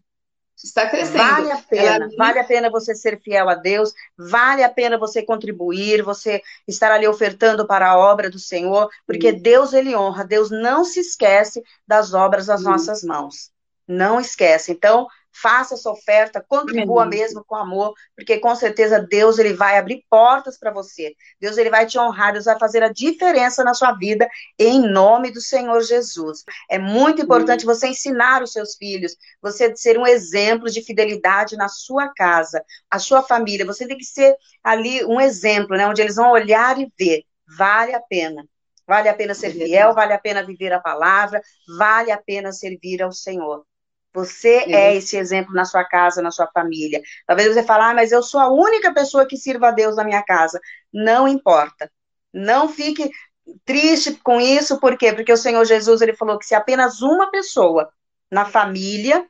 [0.63, 1.17] Está crescendo.
[1.17, 2.09] Vale a pena, Ela...
[2.17, 6.91] vale a pena você ser fiel a Deus, vale a pena você contribuir, você estar
[6.91, 9.39] ali ofertando para a obra do Senhor, porque Sim.
[9.39, 12.65] Deus ele honra, Deus não se esquece das obras das Sim.
[12.65, 13.51] nossas mãos.
[13.87, 14.71] Não esquece.
[14.71, 15.07] Então,
[15.41, 17.19] faça essa oferta, contribua Amém.
[17.19, 21.13] mesmo com amor, porque com certeza Deus ele vai abrir portas para você.
[21.39, 25.31] Deus ele vai te honrar, Deus vai fazer a diferença na sua vida em nome
[25.31, 26.43] do Senhor Jesus.
[26.69, 27.75] É muito importante Amém.
[27.75, 32.99] você ensinar os seus filhos, você ser um exemplo de fidelidade na sua casa, a
[32.99, 33.65] sua família.
[33.65, 37.23] Você tem que ser ali um exemplo, né, onde eles vão olhar e ver,
[37.57, 38.47] vale a pena.
[38.87, 41.41] Vale a pena ser fiel, vale a pena viver a palavra,
[41.77, 43.66] vale a pena servir ao Senhor.
[44.17, 44.73] Você Sim.
[44.73, 46.99] é esse exemplo na sua casa, na sua família.
[47.27, 50.03] Talvez você fale, ah, mas eu sou a única pessoa que sirva a Deus na
[50.03, 50.59] minha casa.
[50.91, 51.91] Não importa.
[52.33, 53.11] Não fique
[53.63, 55.13] triste com isso, por quê?
[55.13, 57.91] Porque o Senhor Jesus, ele falou que se apenas uma pessoa
[58.31, 59.23] na família,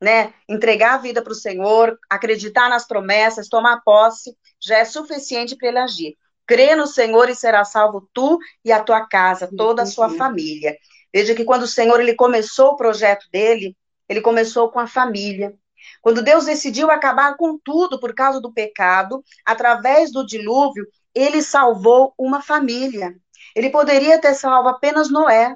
[0.00, 5.56] né, entregar a vida para o Senhor, acreditar nas promessas, tomar posse, já é suficiente
[5.56, 6.16] para ele agir.
[6.46, 10.76] Crê no Senhor e será salvo tu e a tua casa, toda a sua família.
[11.12, 13.76] Veja que quando o Senhor ele começou o projeto dele,
[14.10, 15.54] ele começou com a família.
[16.02, 22.12] Quando Deus decidiu acabar com tudo por causa do pecado, através do dilúvio, ele salvou
[22.18, 23.14] uma família.
[23.54, 25.54] Ele poderia ter salvo apenas Noé,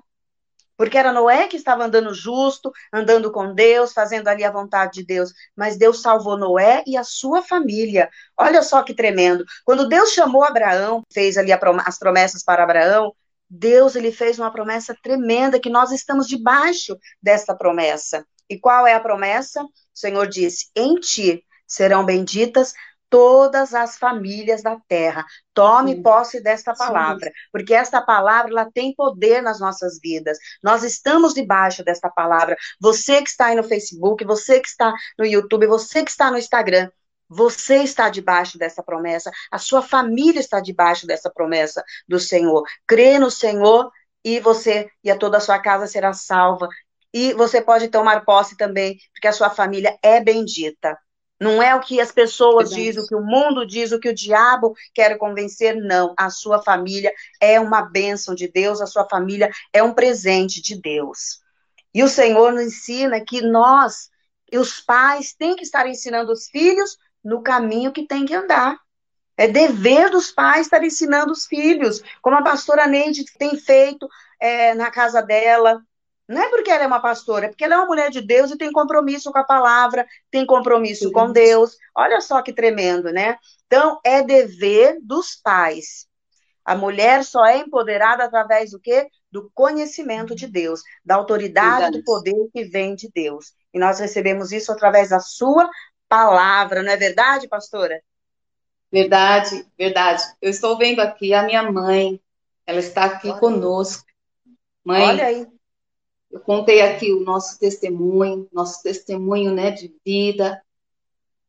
[0.77, 5.05] porque era Noé que estava andando justo, andando com Deus, fazendo ali a vontade de
[5.05, 5.33] Deus.
[5.57, 8.09] Mas Deus salvou Noé e a sua família.
[8.37, 9.45] Olha só que tremendo.
[9.65, 13.13] Quando Deus chamou Abraão, fez ali as promessas para Abraão,
[13.51, 18.25] Deus ele fez uma promessa tremenda que nós estamos debaixo dessa promessa.
[18.49, 19.63] E qual é a promessa?
[19.63, 22.75] O Senhor disse: Em ti serão benditas
[23.15, 25.25] todas as famílias da terra.
[25.53, 30.37] Tome posse desta palavra, porque esta palavra ela tem poder nas nossas vidas.
[30.61, 32.57] Nós estamos debaixo desta palavra.
[32.81, 36.39] Você que está aí no Facebook, você que está no YouTube, você que está no
[36.39, 36.91] Instagram,
[37.29, 42.65] você está debaixo dessa promessa, a sua família está debaixo dessa promessa do Senhor.
[42.87, 43.93] Crê no Senhor
[44.25, 46.69] e você e a toda a sua casa será salva.
[47.15, 50.99] E você pode tomar posse também, porque a sua família é bendita.
[51.41, 54.15] Não é o que as pessoas dizem, o que o mundo diz, o que o
[54.15, 56.13] diabo quer convencer, não.
[56.17, 60.81] A sua família é uma bênção de Deus, a sua família é um presente de
[60.81, 61.41] Deus.
[61.95, 64.11] E o Senhor nos ensina que nós,
[64.53, 68.77] os pais, têm que estar ensinando os filhos no caminho que tem que andar.
[69.37, 74.09] É dever dos pais estar ensinando os filhos, como a pastora Neide tem feito
[74.41, 75.81] é, na casa dela,
[76.29, 78.51] não é porque ela é uma pastora, é porque ela é uma mulher de Deus
[78.51, 81.13] e tem compromisso com a palavra, tem compromisso Sim.
[81.13, 81.77] com Deus.
[81.95, 83.37] Olha só que tremendo, né?
[83.67, 86.07] Então, é dever dos pais.
[86.65, 89.07] A mulher só é empoderada através do quê?
[89.31, 93.53] Do conhecimento de Deus, da autoridade, do poder que vem de Deus.
[93.73, 95.69] E nós recebemos isso através da sua
[96.09, 98.01] palavra, não é verdade, pastora?
[98.91, 100.23] Verdade, verdade.
[100.41, 102.19] Eu estou vendo aqui a minha mãe,
[102.67, 103.41] ela está aqui Olha.
[103.41, 104.07] conosco.
[104.85, 105.54] Mãe, Olha aí.
[106.35, 110.61] Eu contei aqui o nosso testemunho, nosso testemunho né, de vida,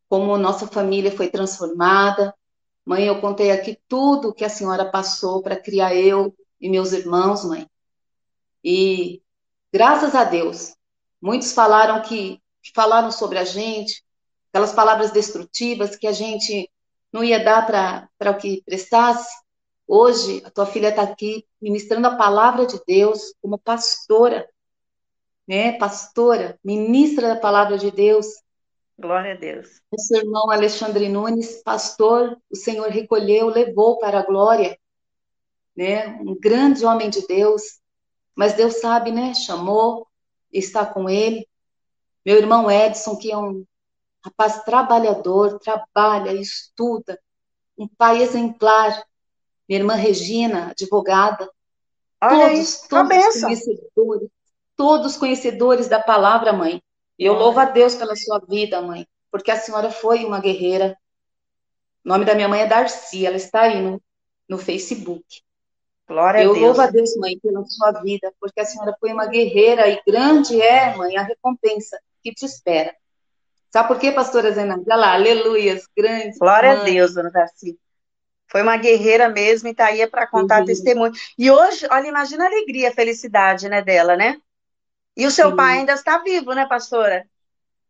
[0.07, 2.35] como nossa família foi transformada.
[2.85, 7.43] Mãe, eu contei aqui tudo que a senhora passou para criar eu e meus irmãos,
[7.43, 7.67] mãe.
[8.63, 9.23] E
[9.73, 10.75] graças a Deus,
[11.19, 14.05] muitos falaram que, que falaram sobre a gente,
[14.51, 16.69] aquelas palavras destrutivas que a gente
[17.11, 19.33] não ia dar para o que prestasse.
[19.87, 24.47] Hoje, a tua filha está aqui ministrando a palavra de Deus como pastora
[25.47, 28.25] né, pastora, ministra da palavra de Deus.
[28.97, 29.81] Glória a Deus.
[29.91, 34.77] Nosso irmão Alexandre Nunes, pastor, o Senhor recolheu, levou para a glória,
[35.75, 37.79] né, um grande homem de Deus,
[38.35, 40.07] mas Deus sabe, né, chamou,
[40.51, 41.47] está com ele.
[42.25, 43.65] Meu irmão Edson, que é um
[44.23, 47.19] rapaz trabalhador, trabalha, estuda,
[47.77, 49.03] um pai exemplar.
[49.67, 51.49] Minha irmã Regina, advogada.
[52.21, 54.29] Olha todos, todos conhecedores,
[54.75, 56.81] todos conhecedores da palavra, mãe.
[57.17, 60.97] E eu louvo a Deus pela sua vida, mãe, porque a senhora foi uma guerreira.
[62.03, 64.01] O nome da minha mãe é Darcy, ela está aí no,
[64.47, 65.23] no Facebook.
[66.07, 66.57] Glória eu a Deus.
[66.57, 70.01] Eu louvo a Deus, mãe, pela sua vida, porque a senhora foi uma guerreira e
[70.05, 72.93] grande é, mãe, a recompensa que te espera.
[73.71, 74.75] Sabe por quê, pastora Zena?
[74.75, 76.37] Olha lá, aleluias, grande.
[76.37, 76.81] Glória mãe.
[76.81, 77.77] a Deus, dona Darcy.
[78.47, 80.65] Foi uma guerreira mesmo e está aí para contar uhum.
[80.65, 81.11] testemunho.
[81.37, 84.37] E hoje, olha, imagina a alegria, a felicidade, né, dela, né?
[85.15, 85.55] E o seu Sim.
[85.55, 87.25] pai ainda está vivo, né, pastora?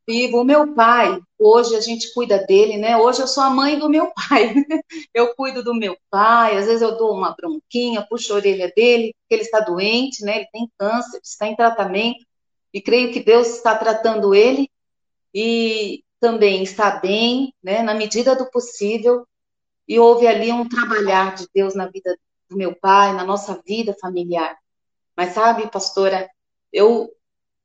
[0.07, 0.41] Vivo.
[0.41, 2.95] O meu pai, hoje a gente cuida dele, né?
[2.95, 4.53] Hoje eu sou a mãe do meu pai.
[5.13, 9.15] Eu cuido do meu pai, às vezes eu dou uma bronquinha, puxo a orelha dele,
[9.19, 10.37] porque ele está doente, né?
[10.37, 12.23] Ele tem câncer, está em tratamento.
[12.71, 14.69] E creio que Deus está tratando ele
[15.33, 17.81] e também está bem, né?
[17.81, 19.25] Na medida do possível.
[19.87, 22.15] E houve ali um trabalhar de Deus na vida
[22.49, 24.55] do meu pai, na nossa vida familiar.
[25.17, 26.29] Mas sabe, pastora,
[26.75, 27.09] eu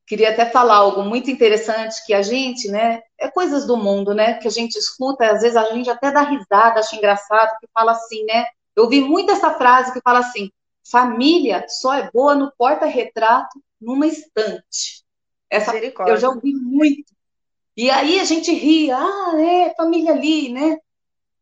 [0.07, 4.35] queria até falar algo muito interessante que a gente, né, é coisas do mundo, né,
[4.35, 7.91] que a gente escuta, às vezes a gente até dá risada, acha engraçado, que fala
[7.91, 10.49] assim, né, eu vi muito essa frase que fala assim,
[10.89, 15.03] família só é boa no porta-retrato numa estante.
[15.49, 15.75] Essa
[16.07, 17.13] eu já ouvi muito.
[17.75, 20.77] E aí a gente ri, ah, é, família ali, né?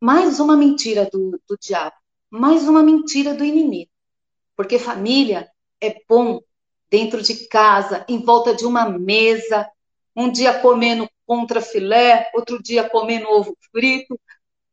[0.01, 1.95] Mais uma mentira do, do diabo,
[2.29, 3.91] mais uma mentira do inimigo.
[4.55, 5.49] Porque família
[5.81, 6.41] é bom
[6.89, 9.69] dentro de casa, em volta de uma mesa,
[10.15, 14.19] um dia comendo contra filé, outro dia comendo ovo frito.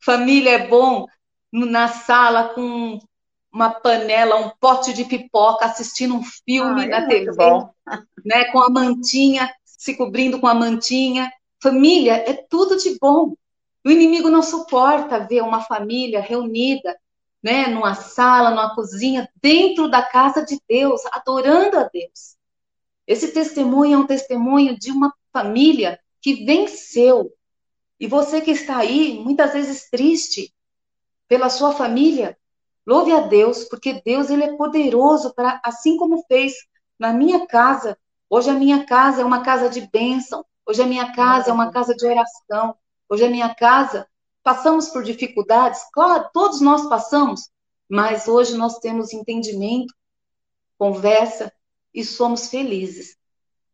[0.00, 1.06] Família é bom
[1.52, 2.98] na sala com
[3.52, 7.36] uma panela, um pote de pipoca, assistindo um filme ah, na é TV,
[8.24, 11.30] né, com a mantinha, se cobrindo com a mantinha.
[11.62, 13.34] Família é tudo de bom.
[13.84, 16.96] O inimigo não suporta ver uma família reunida,
[17.47, 22.36] né, numa sala, numa cozinha, dentro da casa de Deus, adorando a Deus.
[23.07, 27.32] Esse testemunho é um testemunho de uma família que venceu.
[28.01, 30.53] E você que está aí, muitas vezes triste
[31.28, 32.36] pela sua família,
[32.84, 36.53] louve a Deus, porque Deus ele é poderoso para assim como fez
[36.99, 37.97] na minha casa.
[38.28, 40.44] Hoje a minha casa é uma casa de bênção.
[40.66, 42.74] Hoje a minha casa é uma casa de oração.
[43.09, 44.05] Hoje a minha casa
[44.47, 47.51] passamos por dificuldades, claro, todos nós passamos,
[47.88, 49.92] mas hoje nós temos entendimento,
[50.78, 51.53] conversa
[51.92, 53.16] e somos felizes.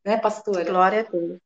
[0.03, 0.65] Né, pastora?
[0.65, 1.39] Glória a Deus.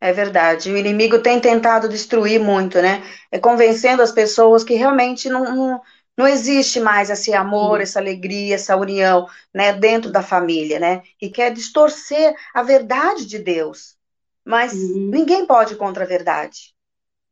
[0.00, 0.72] É verdade.
[0.72, 3.02] O inimigo tem tentado destruir muito, né?
[3.30, 5.82] É convencendo as pessoas que realmente não, não,
[6.16, 11.02] não existe mais esse amor, essa alegria, essa união, né, dentro da família, né?
[11.20, 13.98] E quer distorcer a verdade de Deus.
[14.42, 15.10] Mas uhum.
[15.10, 16.74] ninguém pode contra a verdade.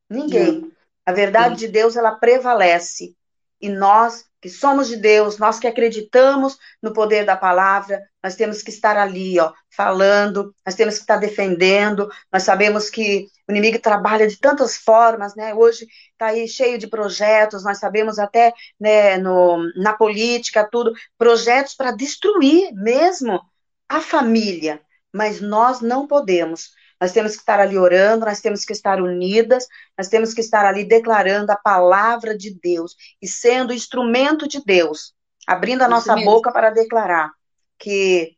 [0.07, 0.71] Ninguém.
[1.11, 3.17] A verdade de Deus, ela prevalece.
[3.61, 8.63] E nós que somos de Deus, nós que acreditamos no poder da palavra, nós temos
[8.63, 13.81] que estar ali, ó, falando, nós temos que estar defendendo, nós sabemos que o inimigo
[13.81, 19.19] trabalha de tantas formas, né, hoje está aí cheio de projetos, nós sabemos até, né,
[19.19, 23.41] no, na política, tudo, projetos para destruir mesmo
[23.89, 24.81] a família,
[25.13, 26.71] mas nós não podemos,
[27.01, 30.67] nós temos que estar ali orando, nós temos que estar unidas, nós temos que estar
[30.67, 35.15] ali declarando a palavra de Deus e sendo instrumento de Deus,
[35.47, 36.31] abrindo a Isso nossa mesmo.
[36.31, 37.33] boca para declarar
[37.79, 38.37] que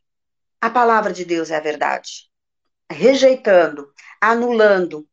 [0.61, 2.29] a palavra de Deus é a verdade.
[2.89, 3.91] Rejeitando,
[4.21, 5.05] anulando,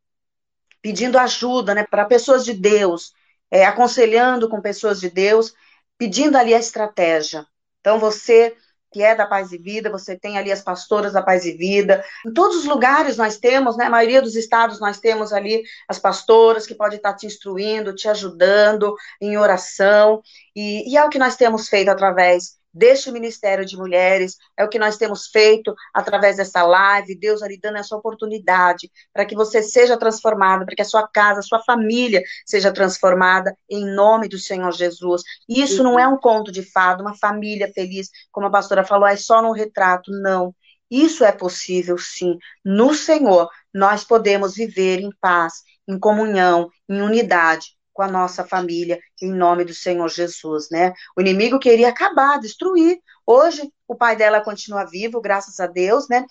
[0.80, 3.12] pedindo ajuda né, para pessoas de Deus,
[3.50, 5.52] é, aconselhando com pessoas de Deus,
[5.98, 7.44] pedindo ali a estratégia.
[7.80, 8.56] Então, você
[8.92, 12.04] que é da Paz e Vida, você tem ali as pastoras da Paz e Vida.
[12.26, 13.86] Em todos os lugares nós temos, né?
[13.86, 18.08] A maioria dos estados nós temos ali as pastoras que podem estar te instruindo, te
[18.08, 20.22] ajudando em oração.
[20.54, 24.68] E, e é o que nós temos feito através deste Ministério de Mulheres, é o
[24.68, 29.62] que nós temos feito através dessa live, Deus ali dando essa oportunidade para que você
[29.62, 34.38] seja transformado, para que a sua casa, a sua família seja transformada em nome do
[34.38, 35.22] Senhor Jesus.
[35.48, 39.06] E isso não é um conto de fado, uma família feliz, como a pastora falou,
[39.06, 40.54] é só no retrato, não.
[40.90, 42.36] Isso é possível, sim.
[42.64, 48.98] No Senhor, nós podemos viver em paz, em comunhão, em unidade, com a nossa família,
[49.20, 50.94] em nome do Senhor Jesus, né?
[51.14, 52.98] O inimigo queria acabar, destruir.
[53.26, 56.24] Hoje, o pai dela continua vivo, graças a Deus, né?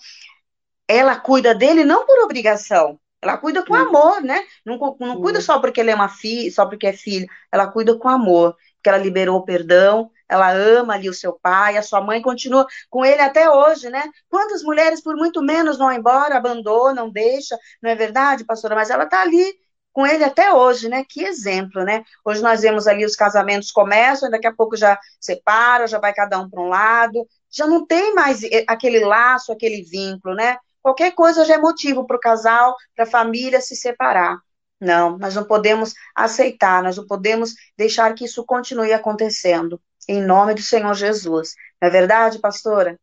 [0.88, 4.44] Ela cuida dele não por obrigação, ela cuida com amor, né?
[4.66, 7.96] Não, não cuida só porque ele é uma filha, só porque é filho, ela cuida
[7.96, 12.00] com amor, porque ela liberou o perdão, ela ama ali o seu pai, a sua
[12.00, 14.02] mãe continua com ele até hoje, né?
[14.28, 18.74] Quantas mulheres, por muito menos, vão embora, abandonam, deixa, não é verdade, pastora?
[18.74, 19.54] Mas ela tá ali
[19.92, 21.04] com ele até hoje, né?
[21.08, 22.04] Que exemplo, né?
[22.24, 26.38] Hoje nós vemos ali os casamentos começam, daqui a pouco já separa, já vai cada
[26.38, 30.56] um para um lado, já não tem mais aquele laço, aquele vínculo, né?
[30.82, 34.38] Qualquer coisa já é motivo para o casal, para a família se separar.
[34.80, 39.80] Não, nós não podemos aceitar, nós não podemos deixar que isso continue acontecendo.
[40.08, 41.54] Em nome do Senhor Jesus.
[41.80, 42.98] Não é verdade, pastora?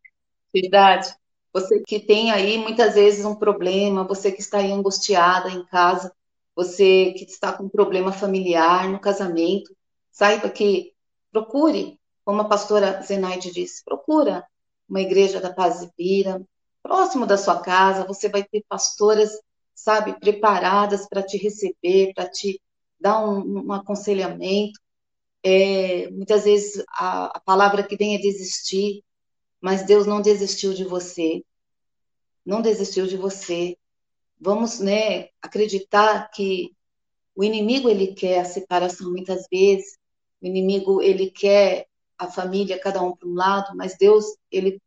[0.52, 1.16] Verdade.
[1.54, 6.12] Você que tem aí muitas vezes um problema, você que está aí angustiada em casa,
[6.58, 9.78] você que está com problema familiar no casamento,
[10.12, 10.92] saiba que
[11.32, 14.44] procure, como a pastora Zenaide disse, procura
[14.90, 16.44] uma igreja da paz e vida,
[16.82, 19.30] próximo da sua casa, você vai ter pastoras,
[19.76, 22.60] sabe, preparadas para te receber, para te
[23.00, 24.80] dar um, um aconselhamento.
[25.44, 29.04] É, muitas vezes a, a palavra que vem é desistir,
[29.62, 31.44] mas Deus não desistiu de você.
[32.44, 33.78] Não desistiu de você
[34.40, 36.76] vamos né, acreditar que
[37.36, 39.98] o inimigo ele quer a separação muitas vezes,
[40.42, 44.82] o inimigo ele quer a família cada um para um lado, mas Deus ele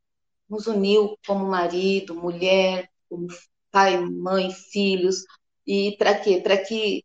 [0.49, 3.29] nos uniu como marido, mulher, como
[3.71, 5.25] pai, mãe, filhos,
[5.67, 6.41] e para quê?
[6.41, 7.05] Para que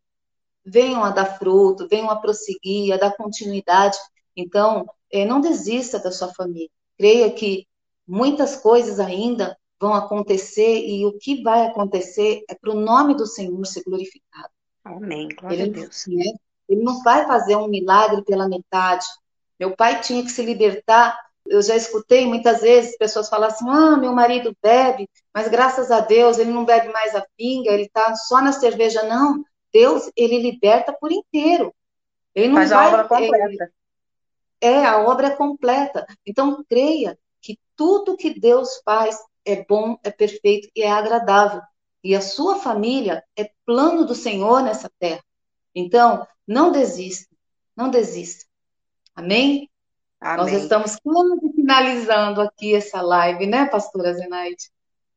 [0.65, 3.97] venham a dar fruto, venham a prosseguir, a dar continuidade.
[4.35, 6.69] Então, é, não desista da sua família.
[6.97, 7.67] Creia que
[8.07, 13.25] muitas coisas ainda vão acontecer e o que vai acontecer é para o nome do
[13.25, 14.49] Senhor ser glorificado.
[14.83, 15.29] Amém.
[15.39, 16.05] Glória ele, a Deus.
[16.07, 16.23] Né,
[16.69, 19.05] ele não vai fazer um milagre pela metade.
[19.59, 21.19] Meu pai tinha que se libertar.
[21.47, 25.99] Eu já escutei muitas vezes pessoas falar assim: ah, meu marido bebe, mas graças a
[25.99, 29.03] Deus ele não bebe mais a pinga, ele está só na cerveja.
[29.03, 31.73] Não, Deus, ele liberta por inteiro.
[32.33, 33.71] Ele não Faz vai, a obra completa.
[34.59, 36.05] é, a obra é completa.
[36.25, 41.61] Então, creia que tudo que Deus faz é bom, é perfeito e é agradável.
[42.03, 45.23] E a sua família é plano do Senhor nessa terra.
[45.73, 47.35] Então, não desista,
[47.75, 48.45] não desista.
[49.15, 49.69] Amém?
[50.19, 50.53] Amém.
[50.53, 54.69] Nós estamos quase finalizando aqui essa live, né, pastora Zenaide?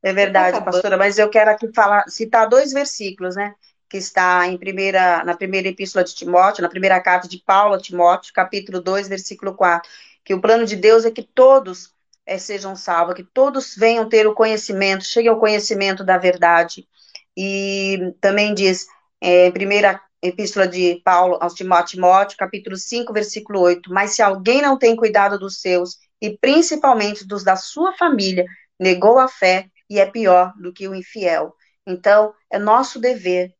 [0.02, 3.54] É verdade, pastora, mas eu quero aqui falar, citar dois versículos, né?
[3.88, 7.80] Que está em primeira, na primeira epístola de Timóteo, na primeira carta de Paulo a
[7.80, 9.90] Timóteo, capítulo 2, versículo 4,
[10.24, 11.92] que o plano de Deus é que todos
[12.28, 16.86] é, sejam salvos, que todos venham ter o conhecimento, cheguem ao conhecimento da verdade.
[17.34, 18.86] E também diz,
[19.18, 24.78] é, primeira epístola de Paulo aos Timóteo, capítulo 5, versículo 8, mas se alguém não
[24.78, 28.44] tem cuidado dos seus, e principalmente dos da sua família,
[28.78, 31.54] negou a fé, e é pior do que o infiel.
[31.86, 33.54] Então, é nosso dever,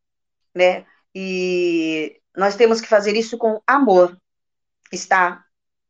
[0.55, 0.85] né?
[1.15, 4.15] E nós temos que fazer isso com amor,
[4.93, 5.48] estar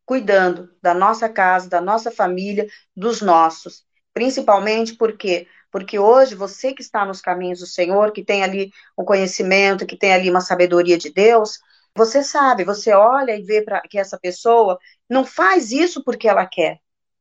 [0.09, 3.85] cuidando da nossa casa, da nossa família, dos nossos.
[4.15, 9.05] Principalmente porque porque hoje você que está nos caminhos do Senhor, que tem ali um
[9.05, 11.59] conhecimento, que tem ali uma sabedoria de Deus,
[11.95, 14.79] você sabe, você olha e vê para que essa pessoa
[15.11, 16.79] não faz isso porque ela quer.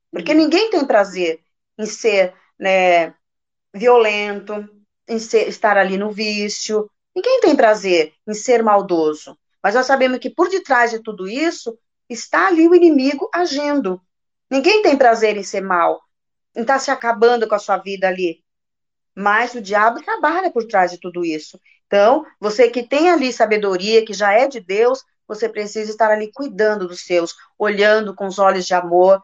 [0.09, 0.37] Porque uhum.
[0.37, 1.41] ninguém tem prazer
[1.77, 3.13] em ser né,
[3.75, 4.65] violento,
[5.09, 6.89] em ser, estar ali no vício.
[7.13, 9.37] Ninguém tem prazer em ser maldoso.
[9.61, 11.77] Mas nós sabemos que por detrás de tudo isso
[12.09, 14.01] está ali o inimigo agindo.
[14.49, 16.01] Ninguém tem prazer em ser mal,
[16.55, 18.43] em estar se acabando com a sua vida ali.
[19.15, 21.59] Mas o diabo trabalha por trás de tudo isso.
[21.87, 26.31] Então, você que tem ali sabedoria, que já é de Deus, você precisa estar ali
[26.31, 29.21] cuidando dos seus, olhando com os olhos de amor,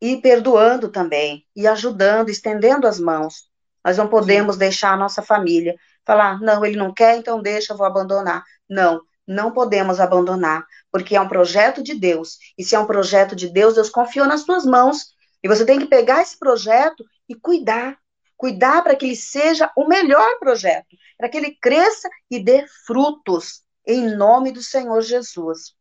[0.00, 3.48] e perdoando também, e ajudando, estendendo as mãos.
[3.82, 4.58] Nós não podemos Sim.
[4.58, 8.44] deixar a nossa família falar, não, ele não quer, então deixa, eu vou abandonar.
[8.68, 12.38] Não, não podemos abandonar, porque é um projeto de Deus.
[12.56, 15.12] E se é um projeto de Deus, Deus confiou nas tuas mãos.
[15.42, 17.98] E você tem que pegar esse projeto e cuidar.
[18.36, 23.64] Cuidar para que ele seja o melhor projeto, para que ele cresça e dê frutos,
[23.84, 25.74] em nome do Senhor Jesus.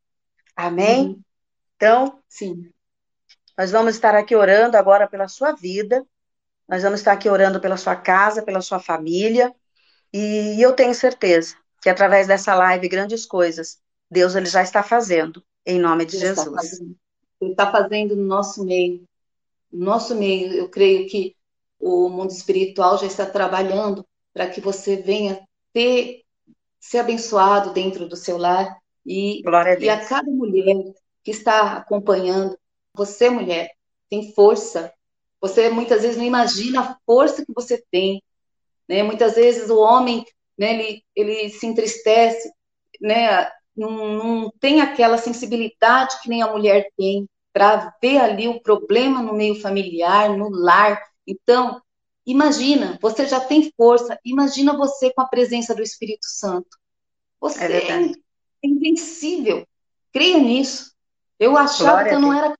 [0.56, 1.10] Amém?
[1.10, 1.22] Uhum.
[1.76, 2.72] Então, sim.
[3.56, 6.04] Nós vamos estar aqui orando agora pela sua vida,
[6.68, 9.54] nós vamos estar aqui orando pela sua casa, pela sua família,
[10.12, 15.44] e eu tenho certeza que através dessa live, grandes coisas, Deus ele já está fazendo,
[15.66, 16.48] em nome de Jesus.
[16.48, 16.86] Está
[17.42, 19.04] ele está fazendo no nosso meio.
[19.72, 21.36] No nosso meio, eu creio que
[21.80, 26.24] o mundo espiritual já está trabalhando para que você venha ter,
[26.80, 28.78] ser abençoado dentro do seu lar.
[29.06, 30.94] E, a, e a cada mulher
[31.24, 32.58] que está acompanhando,
[32.96, 33.72] você, mulher,
[34.10, 34.94] tem força.
[35.42, 38.22] Você muitas vezes não imagina a força que você tem.
[38.88, 39.04] Né?
[39.04, 40.24] Muitas vezes o homem
[40.58, 42.52] né, ele, ele se entristece,
[43.02, 43.50] né?
[43.76, 49.22] Não, não tem aquela sensibilidade que nem a mulher tem para ver ali o problema
[49.22, 51.02] no meio familiar, no lar.
[51.26, 51.82] Então,
[52.26, 56.78] imagina, você já tem força, imagina você com a presença do Espírito Santo.
[57.40, 58.12] Você é, é
[58.64, 59.68] invencível.
[60.12, 60.94] Creia nisso.
[61.40, 62.56] Eu achava Glória que eu não era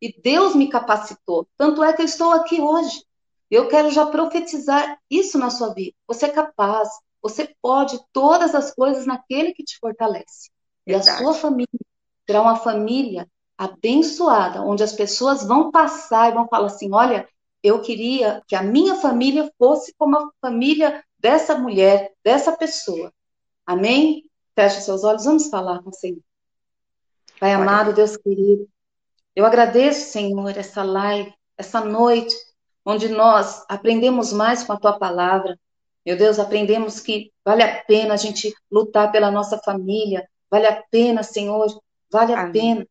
[0.00, 1.46] e Deus me capacitou.
[1.58, 3.04] Tanto é que eu estou aqui hoje.
[3.50, 5.94] Eu quero já profetizar isso na sua vida.
[6.06, 6.88] Você é capaz,
[7.22, 10.50] você pode todas as coisas naquele que te fortalece.
[10.86, 11.08] Verdade.
[11.08, 11.80] E a sua família
[12.26, 17.28] será uma família abençoada, onde as pessoas vão passar e vão falar assim: olha,
[17.62, 23.12] eu queria que a minha família fosse como a família dessa mulher, dessa pessoa.
[23.66, 24.24] Amém?
[24.54, 26.20] Feche seus olhos, vamos falar com o Senhor.
[27.38, 28.68] Pai amado, Deus querido,
[29.34, 32.34] eu agradeço, Senhor, essa live, essa noite,
[32.84, 35.58] onde nós aprendemos mais com a tua palavra.
[36.10, 40.82] Meu Deus, aprendemos que vale a pena a gente lutar pela nossa família, vale a
[40.90, 41.80] pena, Senhor,
[42.10, 42.52] vale a Amém.
[42.52, 42.86] pena.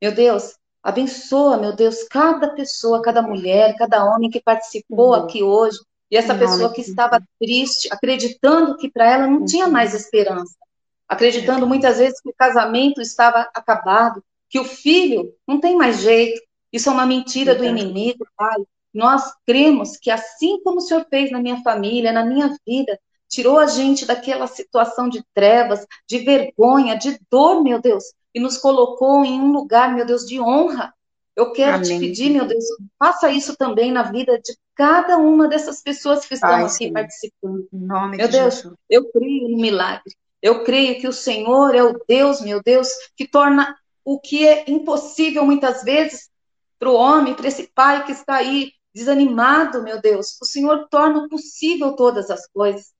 [0.00, 5.14] Meu Deus, abençoa, meu Deus, cada pessoa, cada mulher, cada homem que participou uhum.
[5.14, 9.92] aqui hoje, e essa pessoa que estava triste, acreditando que para ela não tinha mais
[9.92, 10.54] esperança,
[11.08, 16.40] acreditando muitas vezes que o casamento estava acabado, que o filho não tem mais jeito.
[16.72, 18.62] Isso é uma mentira do inimigo, Pai.
[18.92, 23.58] Nós cremos que assim como o Senhor fez na minha família, na minha vida, tirou
[23.58, 29.24] a gente daquela situação de trevas, de vergonha, de dor, meu Deus, e nos colocou
[29.24, 30.92] em um lugar, meu Deus, de honra.
[31.36, 31.84] Eu quero Amém.
[31.84, 32.64] te pedir, meu Deus,
[32.98, 36.92] faça isso também na vida de cada uma dessas pessoas que estão Ai, aqui sim.
[36.92, 37.68] participando.
[38.16, 38.74] meu Deus, Jesus.
[38.88, 40.14] eu creio no milagre.
[40.40, 44.70] Eu creio que o Senhor é o Deus, meu Deus, que torna o que é
[44.70, 46.30] impossível muitas vezes
[46.78, 50.38] para o homem, para esse pai que está aí desanimado, meu Deus.
[50.42, 52.92] O Senhor torna possível todas as coisas.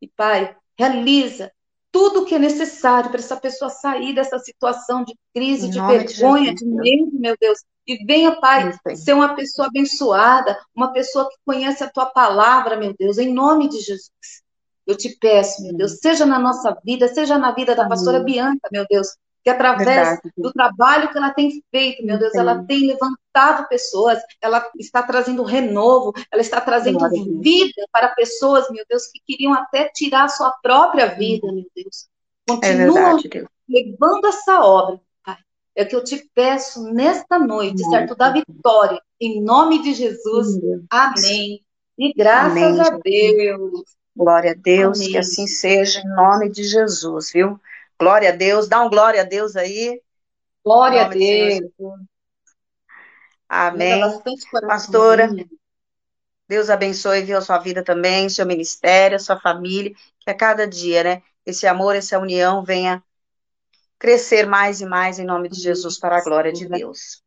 [0.00, 1.50] E, Pai, realiza
[1.90, 6.54] tudo o que é necessário para essa pessoa sair dessa situação de crise, de vergonha,
[6.54, 7.58] de, de medo, meu Deus.
[7.86, 12.94] E venha, Pai, ser uma pessoa abençoada, uma pessoa que conhece a tua palavra, meu
[12.96, 14.42] Deus, em nome de Jesus.
[14.86, 18.68] Eu te peço, meu Deus, seja na nossa vida, seja na vida da pastora Bianca,
[18.70, 19.08] meu Deus,
[19.42, 20.32] que através Verdade.
[20.36, 23.18] do trabalho que ela tem feito, meu Deus, ela tem levantado
[23.68, 27.08] pessoas, ela está trazendo renovo, ela está trazendo
[27.40, 32.08] vida para pessoas, meu Deus, que queriam até tirar a sua própria vida, meu Deus.
[32.48, 35.36] Continua é verdade, levando essa obra, Pai.
[35.76, 38.16] É que eu te peço nesta noite, certo?
[38.16, 40.58] Da vitória, em nome de Jesus.
[40.90, 41.62] Amém.
[41.98, 42.80] E graças Amém.
[42.80, 43.82] a Deus.
[44.16, 45.12] Glória a Deus, Amém.
[45.12, 47.60] que assim seja, em nome de Jesus, viu?
[48.00, 50.00] Glória a Deus, dá um glória a Deus aí.
[50.64, 51.60] Glória a Deus.
[53.48, 54.00] Amém.
[54.66, 55.28] Pastora,
[56.48, 60.66] Deus abençoe, viu, a sua vida também, seu ministério, a sua família, que a cada
[60.66, 63.02] dia, né, esse amor, essa união venha
[63.98, 67.22] crescer mais e mais em nome de Jesus para a glória de Deus.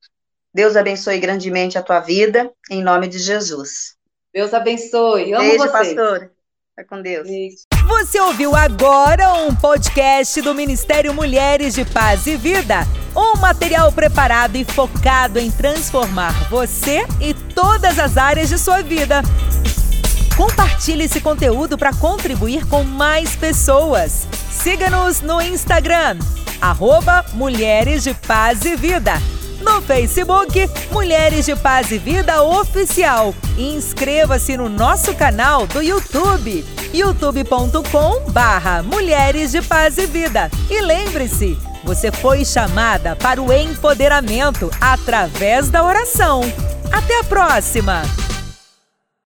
[0.54, 3.96] Deus abençoe grandemente a tua vida, em nome de Jesus.
[4.34, 5.34] Deus abençoe.
[5.34, 5.72] Amo Beijo, você.
[5.72, 6.32] pastor.
[6.76, 7.28] Vai com Deus.
[7.28, 7.71] Beijo.
[8.02, 12.80] Você ouviu agora um podcast do Ministério Mulheres de Paz e Vida.
[13.16, 19.22] Um material preparado e focado em transformar você e todas as áreas de sua vida.
[20.36, 24.28] Compartilhe esse conteúdo para contribuir com mais pessoas.
[24.50, 26.18] Siga-nos no Instagram,
[26.60, 29.14] arroba Mulheres de Paz e Vida
[29.62, 33.34] no Facebook Mulheres de Paz e Vida Oficial.
[33.58, 40.50] Inscreva-se no nosso canal do YouTube, youtube.com barra Mulheres de Paz e Vida.
[40.70, 46.42] E lembre-se, você foi chamada para o empoderamento através da oração.
[46.92, 48.04] Até a próxima!